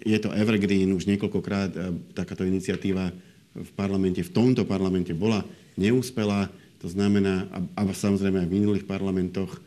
Je 0.00 0.16
to 0.16 0.32
evergreen, 0.32 0.96
už 0.96 1.04
niekoľkokrát 1.04 1.76
takáto 2.16 2.46
iniciatíva 2.48 3.12
v 3.52 3.70
parlamente, 3.76 4.24
v 4.24 4.32
tomto 4.32 4.64
parlamente 4.64 5.12
bola 5.12 5.44
neúspela. 5.76 6.48
To 6.80 6.88
znamená, 6.88 7.44
a, 7.52 7.58
a 7.76 7.82
samozrejme 7.84 8.40
aj 8.40 8.48
v 8.48 8.56
minulých 8.56 8.88
parlamentoch 8.88 9.52
e, 9.52 9.60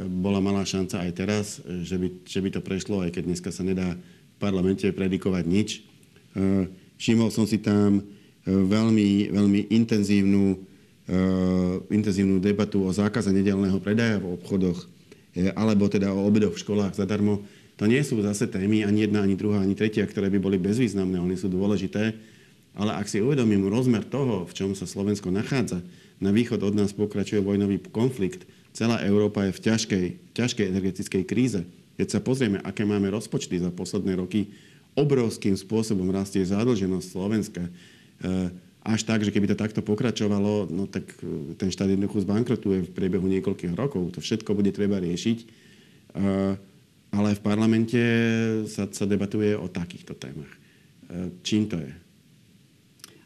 bola 0.00 0.40
malá 0.40 0.64
šanca 0.64 1.04
aj 1.04 1.10
teraz, 1.12 1.46
e, 1.60 1.84
že 1.84 2.00
by, 2.00 2.08
že 2.24 2.40
by 2.40 2.48
to 2.56 2.60
prešlo, 2.64 3.04
aj 3.04 3.12
keď 3.12 3.22
dneska 3.28 3.50
sa 3.52 3.60
nedá 3.60 3.92
v 3.92 4.36
parlamente 4.40 4.88
predikovať 4.88 5.44
nič. 5.44 5.68
E, 5.76 5.80
Všimol 6.96 7.28
som 7.28 7.44
si 7.44 7.60
tam 7.60 8.00
e, 8.00 8.02
veľmi, 8.48 9.32
veľmi 9.32 9.60
intenzívnu, 9.68 10.44
uh, 10.56 11.82
intenzívnu 11.92 12.40
debatu 12.40 12.82
o 12.84 12.90
zákaze 12.90 13.30
nedelného 13.30 13.76
predaja 13.78 14.16
v 14.16 14.36
obchodoch 14.40 14.88
e, 15.36 15.52
alebo 15.52 15.86
teda 15.92 16.08
o 16.10 16.24
obedoch 16.24 16.56
v 16.56 16.62
školách 16.64 16.96
zadarmo. 16.96 17.44
To 17.76 17.84
nie 17.84 18.00
sú 18.00 18.16
zase 18.24 18.48
témy 18.48 18.88
ani 18.88 19.04
jedna, 19.04 19.20
ani 19.20 19.36
druhá, 19.36 19.60
ani 19.60 19.76
tretia, 19.76 20.08
ktoré 20.08 20.32
by 20.32 20.40
boli 20.40 20.56
bezvýznamné. 20.56 21.20
Oni 21.20 21.36
sú 21.36 21.52
dôležité. 21.52 22.16
Ale 22.76 22.92
ak 22.92 23.08
si 23.08 23.20
uvedomím 23.20 23.68
rozmer 23.68 24.04
toho, 24.04 24.44
v 24.48 24.52
čom 24.52 24.70
sa 24.72 24.88
Slovensko 24.88 25.32
nachádza, 25.32 25.80
na 26.20 26.32
východ 26.32 26.60
od 26.64 26.76
nás 26.76 26.96
pokračuje 26.96 27.44
vojnový 27.44 27.80
konflikt, 27.92 28.48
celá 28.72 29.00
Európa 29.04 29.48
je 29.48 29.56
v 29.56 29.62
ťažkej, 29.64 30.06
ťažkej 30.36 30.64
energetickej 30.72 31.22
kríze. 31.24 31.60
Keď 31.96 32.08
sa 32.08 32.20
pozrieme, 32.20 32.60
aké 32.60 32.84
máme 32.84 33.08
rozpočty 33.08 33.56
za 33.56 33.72
posledné 33.72 34.20
roky, 34.20 34.52
obrovským 34.96 35.54
spôsobom 35.54 36.08
rastie 36.08 36.40
zadlženosť 36.42 37.06
Slovenska. 37.06 37.62
E, 37.62 37.70
až 38.80 39.00
tak, 39.04 39.20
že 39.22 39.30
keby 39.30 39.52
to 39.52 39.60
takto 39.60 39.84
pokračovalo, 39.84 40.72
no 40.72 40.88
tak 40.88 41.04
e, 41.20 41.52
ten 41.60 41.68
štát 41.68 41.92
jednoducho 41.92 42.24
zbankrotuje 42.24 42.88
v 42.88 42.94
priebehu 42.96 43.28
niekoľkých 43.28 43.76
rokov. 43.76 44.16
To 44.16 44.24
všetko 44.24 44.56
bude 44.56 44.72
treba 44.72 44.96
riešiť. 44.96 45.38
E, 45.38 45.46
ale 47.12 47.28
v 47.36 47.44
parlamente 47.44 48.00
sa, 48.66 48.88
sa 48.88 49.04
debatuje 49.04 49.54
o 49.54 49.70
takýchto 49.70 50.18
témach. 50.18 50.50
Čím 51.46 51.70
to 51.70 51.78
je? 51.78 51.92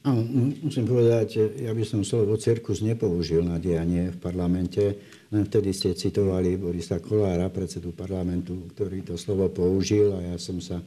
Áno, 0.01 0.25
musím 0.65 0.89
povedať, 0.89 1.61
ja 1.61 1.73
by 1.77 1.85
som 1.85 2.01
slovo 2.01 2.37
cirkus 2.41 2.81
nepoužil 2.81 3.45
na 3.45 3.61
dianie 3.61 4.09
v 4.13 4.19
parlamente. 4.21 4.97
Len 5.29 5.45
vtedy 5.45 5.77
ste 5.77 5.93
citovali 5.93 6.57
Borisa 6.57 7.05
Kolára, 7.05 7.53
predsedu 7.53 7.93
parlamentu, 7.93 8.69
ktorý 8.73 9.05
to 9.05 9.21
slovo 9.21 9.53
použil 9.53 10.17
a 10.17 10.33
ja 10.33 10.37
som 10.41 10.57
sa 10.57 10.81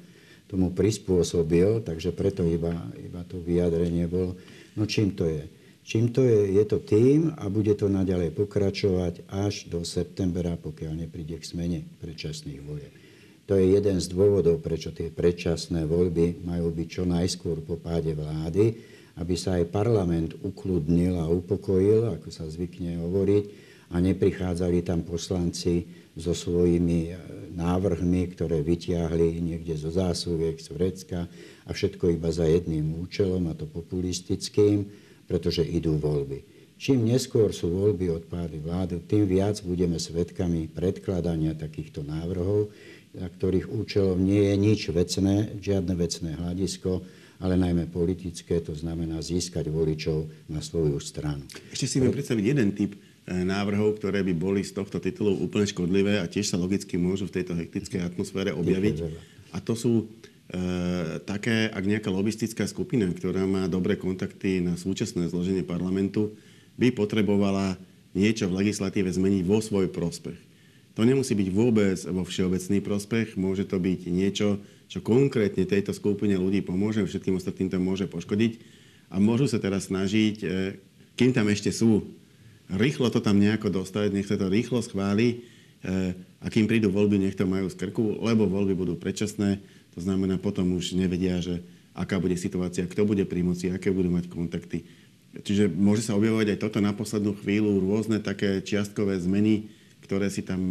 tomu 0.54 0.70
prispôsobil, 0.70 1.82
takže 1.82 2.14
preto 2.14 2.46
iba, 2.46 2.78
iba 3.02 3.26
to 3.26 3.42
vyjadrenie 3.42 4.06
bolo. 4.06 4.38
No 4.78 4.86
čím 4.86 5.18
to 5.18 5.26
je? 5.26 5.50
Čím 5.82 6.14
to 6.14 6.22
je? 6.22 6.54
Je 6.54 6.64
to 6.70 6.78
tým 6.80 7.34
a 7.34 7.50
bude 7.50 7.74
to 7.74 7.90
naďalej 7.90 8.38
pokračovať 8.38 9.26
až 9.34 9.66
do 9.68 9.82
septembra, 9.82 10.54
pokiaľ 10.62 11.10
nepríde 11.10 11.42
k 11.42 11.50
smene 11.50 11.80
predčasných 12.00 12.62
volieb. 12.62 12.94
To 13.50 13.60
je 13.60 13.76
jeden 13.76 13.98
z 14.00 14.08
dôvodov, 14.08 14.64
prečo 14.64 14.96
tie 14.96 15.12
predčasné 15.12 15.84
voľby 15.84 16.46
majú 16.48 16.72
byť 16.72 16.88
čo 16.88 17.04
najskôr 17.04 17.60
po 17.66 17.76
páde 17.76 18.16
vlády, 18.16 18.78
aby 19.20 19.36
sa 19.36 19.60
aj 19.60 19.74
parlament 19.74 20.38
ukludnil 20.40 21.20
a 21.20 21.28
upokojil, 21.28 22.14
ako 22.16 22.30
sa 22.32 22.48
zvykne 22.48 23.02
hovoriť, 23.04 23.44
a 23.94 24.02
neprichádzali 24.02 24.82
tam 24.82 25.06
poslanci 25.06 25.86
so 26.18 26.32
svojimi 26.34 27.14
návrhmi, 27.54 28.34
ktoré 28.34 28.66
vyťahli 28.66 29.40
niekde 29.40 29.78
zo 29.78 29.94
zásuvek, 29.94 30.58
z 30.58 30.68
Vrecka 30.74 31.20
a 31.64 31.72
všetko 31.72 32.18
iba 32.18 32.34
za 32.34 32.50
jedným 32.50 32.98
účelom, 33.00 33.48
a 33.50 33.54
to 33.54 33.70
populistickým, 33.70 34.90
pretože 35.30 35.64
idú 35.64 35.96
voľby. 36.02 36.44
Čím 36.82 37.08
neskôr 37.08 37.56
sú 37.56 37.72
voľby 37.72 38.12
od 38.12 38.28
pády 38.28 38.60
vlády, 38.60 39.08
tým 39.08 39.30
viac 39.30 39.62
budeme 39.64 40.02
svedkami 40.02 40.68
predkladania 40.68 41.56
takýchto 41.56 42.04
návrhov, 42.04 42.74
na 43.14 43.30
ktorých 43.30 43.70
účelom 43.70 44.20
nie 44.20 44.42
je 44.52 44.56
nič 44.58 44.82
vecné, 44.90 45.54
žiadne 45.62 45.94
vecné 45.94 46.34
hľadisko, 46.34 47.06
ale 47.40 47.60
najmä 47.60 47.88
politické, 47.88 48.60
to 48.60 48.74
znamená 48.74 49.22
získať 49.22 49.70
voličov 49.70 50.50
na 50.50 50.60
svoju 50.60 50.98
stranu. 51.00 51.46
Ešte 51.70 51.88
si 51.88 51.98
viem 52.02 52.12
predstaviť 52.12 52.46
jeden 52.46 52.72
typ 52.74 52.98
návrhov, 53.28 54.00
ktoré 54.00 54.20
by 54.20 54.34
boli 54.36 54.62
z 54.68 54.76
tohto 54.76 55.00
titulu 55.00 55.32
úplne 55.40 55.64
škodlivé 55.64 56.20
a 56.20 56.28
tiež 56.28 56.52
sa 56.52 56.60
logicky 56.60 57.00
môžu 57.00 57.32
v 57.32 57.40
tejto 57.40 57.56
hektickej 57.56 58.04
atmosfére 58.04 58.52
objaviť. 58.52 58.96
A 59.56 59.64
to 59.64 59.80
sú 59.80 59.94
e, 59.96 60.06
také, 61.24 61.72
ak 61.72 61.84
nejaká 61.88 62.12
lobistická 62.12 62.68
skupina, 62.68 63.08
ktorá 63.08 63.48
má 63.48 63.72
dobré 63.72 63.96
kontakty 63.96 64.60
na 64.60 64.76
súčasné 64.76 65.32
zloženie 65.32 65.64
parlamentu, 65.64 66.36
by 66.76 66.92
potrebovala 66.92 67.80
niečo 68.12 68.52
v 68.52 68.60
legislatíve 68.60 69.08
zmeniť 69.08 69.44
vo 69.48 69.64
svoj 69.64 69.88
prospech. 69.88 70.40
To 70.94 71.02
nemusí 71.08 71.34
byť 71.34 71.50
vôbec 71.50 71.98
vo 72.06 72.22
všeobecný 72.28 72.78
prospech, 72.84 73.40
môže 73.40 73.66
to 73.66 73.80
byť 73.82 74.00
niečo, 74.12 74.62
čo 74.92 75.00
konkrétne 75.02 75.66
tejto 75.66 75.96
skupine 75.96 76.38
ľudí 76.38 76.62
pomôže, 76.62 77.02
všetkým 77.08 77.40
ostatným 77.40 77.72
to 77.72 77.80
môže 77.82 78.06
poškodiť. 78.06 78.62
A 79.10 79.18
môžu 79.18 79.48
sa 79.50 79.64
teraz 79.64 79.90
snažiť, 79.90 80.36
e, 80.44 80.46
kým 81.16 81.32
tam 81.32 81.48
ešte 81.48 81.72
sú 81.72 82.04
rýchlo 82.72 83.12
to 83.12 83.20
tam 83.20 83.40
nejako 83.40 83.84
dostať, 83.84 84.14
nech 84.14 84.30
sa 84.30 84.40
to 84.40 84.48
rýchlo 84.48 84.80
schváli 84.80 85.44
eh, 85.84 86.16
a 86.40 86.48
kým 86.48 86.68
prídu 86.68 86.92
voľby, 86.94 87.20
nech 87.20 87.36
to 87.36 87.48
majú 87.48 87.68
z 87.68 87.80
krku, 87.80 88.24
lebo 88.24 88.48
voľby 88.48 88.76
budú 88.76 88.94
predčasné, 88.96 89.60
to 89.96 90.00
znamená 90.00 90.40
potom 90.40 90.76
už 90.76 90.96
nevedia, 90.96 91.40
že 91.44 91.64
aká 91.94 92.18
bude 92.18 92.36
situácia, 92.36 92.90
kto 92.90 93.06
bude 93.06 93.24
pri 93.24 93.46
moci, 93.46 93.70
aké 93.70 93.94
budú 93.94 94.10
mať 94.10 94.26
kontakty. 94.28 94.86
Čiže 95.34 95.66
môže 95.70 96.06
sa 96.06 96.14
objavovať 96.14 96.54
aj 96.54 96.62
toto 96.62 96.78
na 96.78 96.94
poslednú 96.94 97.34
chvíľu, 97.42 97.82
rôzne 97.82 98.22
také 98.22 98.62
čiastkové 98.62 99.18
zmeny, 99.18 99.70
ktoré 100.06 100.30
si 100.30 100.46
tam 100.46 100.62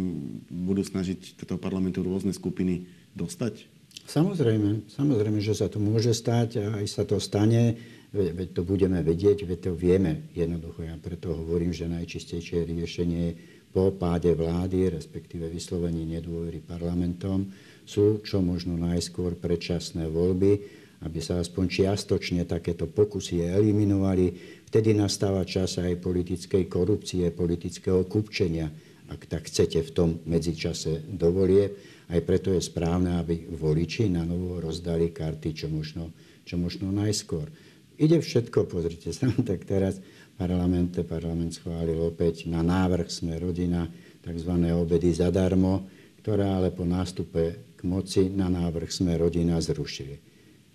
budú 0.47 0.87
snažiť 0.87 1.35
toto 1.35 1.59
parlamentu 1.59 1.99
rôzne 1.99 2.31
skupiny 2.31 2.87
dostať? 3.11 3.67
Samozrejme, 4.03 4.87
samozrejme, 4.91 5.39
že 5.39 5.55
sa 5.55 5.67
to 5.71 5.79
môže 5.79 6.11
stať 6.15 6.59
a 6.59 6.65
aj 6.79 6.85
sa 6.87 7.03
to 7.07 7.19
stane 7.23 7.75
veď 8.13 8.49
to 8.53 8.61
budeme 8.61 9.01
vedieť, 9.01 9.49
veď 9.49 9.59
to 9.59 9.71
vieme 9.73 10.29
jednoducho. 10.37 10.85
Ja 10.85 10.95
preto 11.01 11.33
hovorím, 11.33 11.73
že 11.73 11.89
najčistejšie 11.89 12.69
riešenie 12.69 13.25
po 13.73 13.89
páde 13.89 14.37
vlády, 14.37 14.93
respektíve 14.93 15.49
vyslovení 15.49 16.05
nedôvery 16.05 16.61
parlamentom, 16.61 17.49
sú 17.83 18.21
čo 18.21 18.39
možno 18.39 18.77
najskôr 18.77 19.33
predčasné 19.33 20.05
voľby, 20.13 20.61
aby 21.03 21.19
sa 21.19 21.41
aspoň 21.41 21.65
čiastočne 21.67 22.45
takéto 22.45 22.85
pokusy 22.85 23.43
eliminovali. 23.43 24.31
Vtedy 24.69 24.93
nastáva 24.93 25.41
čas 25.43 25.81
aj 25.81 25.99
politickej 25.99 26.69
korupcie, 26.69 27.33
politického 27.33 28.05
kupčenia, 28.05 28.69
ak 29.09 29.25
tak 29.27 29.49
chcete 29.49 29.83
v 29.83 29.91
tom 29.91 30.09
medzičase 30.29 31.09
dovolie. 31.09 31.73
Aj 32.07 32.21
preto 32.21 32.53
je 32.53 32.61
správne, 32.61 33.19
aby 33.19 33.51
voliči 33.51 34.05
na 34.07 34.21
novo 34.21 34.61
rozdali 34.61 35.09
karty 35.09 35.49
čo 35.51 35.67
možno, 35.67 36.13
čo 36.45 36.61
možno 36.61 36.93
najskôr. 36.93 37.49
Ide 37.97 38.21
všetko, 38.21 38.65
pozrite 38.65 39.13
sa, 39.13 39.29
tak 39.49 39.65
teraz 39.69 40.01
parlamente, 40.37 41.05
parlament 41.05 41.53
schválil 41.53 41.97
opäť 42.01 42.49
na 42.49 42.65
návrh 42.65 43.07
sme 43.09 43.37
rodina 43.37 43.85
tzv. 44.23 44.53
obedy 44.73 45.13
zadarmo, 45.13 45.85
ktoré 46.23 46.47
ale 46.47 46.71
po 46.71 46.87
nástupe 46.87 47.75
k 47.77 47.81
moci 47.85 48.31
na 48.31 48.47
návrh 48.47 48.89
sme 48.89 49.13
rodina 49.19 49.59
zrušili. 49.59 50.17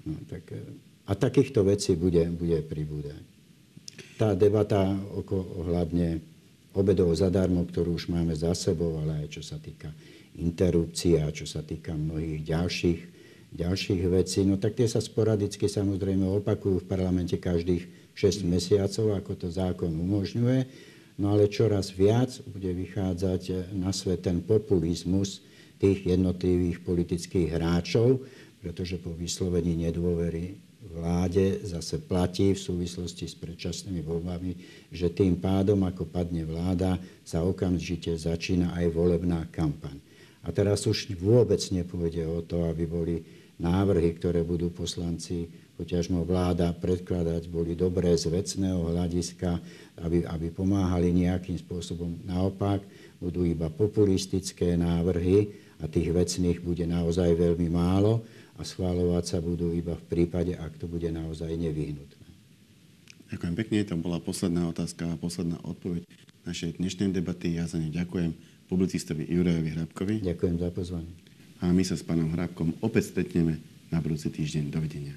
No, 0.07 0.21
tak, 0.29 0.53
a 1.09 1.13
takýchto 1.17 1.65
vecí 1.65 1.97
bude, 1.97 2.29
bude 2.29 2.61
pribúdať. 2.63 3.25
Tá 4.21 4.37
debata 4.37 4.95
ohľadne 5.33 6.21
obedov 6.77 7.11
zadarmo, 7.17 7.67
ktorú 7.67 7.99
už 7.99 8.13
máme 8.13 8.37
za 8.37 8.55
sebou, 8.55 9.01
ale 9.03 9.27
aj 9.27 9.41
čo 9.41 9.43
sa 9.43 9.59
týka 9.59 9.91
interrupcií 10.39 11.19
a 11.19 11.35
čo 11.35 11.49
sa 11.49 11.67
týka 11.67 11.97
mnohých 11.97 12.47
ďalších, 12.47 13.18
ďalších 13.53 14.03
vecí. 14.13 14.45
No 14.45 14.61
tak 14.61 14.77
tie 14.77 14.89
sa 14.89 15.01
sporadicky 15.01 15.69
samozrejme 15.71 16.25
opakujú 16.45 16.85
v 16.85 16.89
parlamente 16.91 17.37
každých 17.41 18.13
6 18.13 18.45
mesiacov, 18.45 19.15
ako 19.17 19.33
to 19.35 19.49
zákon 19.49 19.93
umožňuje. 19.95 20.67
No 21.19 21.35
ale 21.35 21.51
čoraz 21.51 21.91
viac 21.91 22.31
bude 22.47 22.71
vychádzať 22.71 23.75
na 23.75 23.91
svet 23.91 24.23
ten 24.23 24.39
populizmus 24.39 25.43
tých 25.79 26.07
jednotlivých 26.07 26.83
politických 26.83 27.59
hráčov, 27.59 28.23
pretože 28.63 28.99
po 28.99 29.15
vyslovení 29.15 29.79
nedôvery 29.87 30.59
vláde 30.95 31.63
zase 31.67 31.99
platí 32.03 32.55
v 32.55 32.61
súvislosti 32.61 33.27
s 33.27 33.35
predčasnými 33.35 34.03
voľbami, 34.03 34.53
že 34.95 35.11
tým 35.11 35.39
pádom, 35.39 35.83
ako 35.87 36.07
padne 36.07 36.43
vláda, 36.43 36.99
sa 37.23 37.43
okamžite 37.43 38.15
začína 38.15 38.75
aj 38.75 38.87
volebná 38.91 39.47
kampaň. 39.51 40.08
A 40.49 40.53
teraz 40.57 40.89
už 40.89 41.13
vôbec 41.21 41.61
nepôjde 41.69 42.25
o 42.25 42.41
to, 42.41 42.65
aby 42.73 42.89
boli 42.89 43.21
návrhy, 43.61 44.17
ktoré 44.17 44.41
budú 44.41 44.73
poslanci, 44.73 45.45
poťažmo 45.77 46.25
vláda 46.25 46.73
predkladať, 46.73 47.53
boli 47.53 47.77
dobré 47.77 48.17
z 48.17 48.33
vecného 48.33 48.81
hľadiska, 48.89 49.61
aby, 50.01 50.25
aby 50.25 50.49
pomáhali 50.49 51.13
nejakým 51.13 51.61
spôsobom. 51.61 52.17
Naopak, 52.25 52.81
budú 53.21 53.45
iba 53.45 53.69
populistické 53.69 54.75
návrhy 54.75 55.53
a 55.79 55.87
tých 55.87 56.11
vecných 56.11 56.65
bude 56.65 56.89
naozaj 56.89 57.35
veľmi 57.37 57.69
málo 57.69 58.25
a 58.59 58.65
schváľovať 58.65 59.25
sa 59.27 59.39
budú 59.39 59.71
iba 59.71 59.95
v 59.95 60.05
prípade, 60.11 60.57
ak 60.57 60.81
to 60.81 60.91
bude 60.91 61.07
naozaj 61.13 61.51
nevyhnutné. 61.53 62.27
Ďakujem 63.29 63.55
pekne, 63.55 63.79
to 63.85 63.95
bola 64.01 64.19
posledná 64.19 64.65
otázka 64.67 65.05
a 65.05 65.21
posledná 65.21 65.61
odpoveď 65.61 66.09
našej 66.49 66.81
dnešnej 66.81 67.13
debaty. 67.13 67.61
Ja 67.61 67.69
za 67.69 67.77
ne 67.77 67.93
ďakujem 67.93 68.58
publicistovi 68.69 69.25
Jurajovi 69.27 69.71
Hrabkovi. 69.75 70.15
Ďakujem 70.23 70.57
za 70.61 70.69
pozvanie. 70.71 71.13
A 71.59 71.73
my 71.75 71.83
sa 71.83 71.99
s 71.99 72.07
pánom 72.07 72.31
Hrabkom 72.31 72.79
opäť 72.85 73.17
stretneme 73.17 73.59
na 73.91 73.99
budúci 73.99 74.31
týždeň. 74.31 74.71
Dovidenia. 74.71 75.17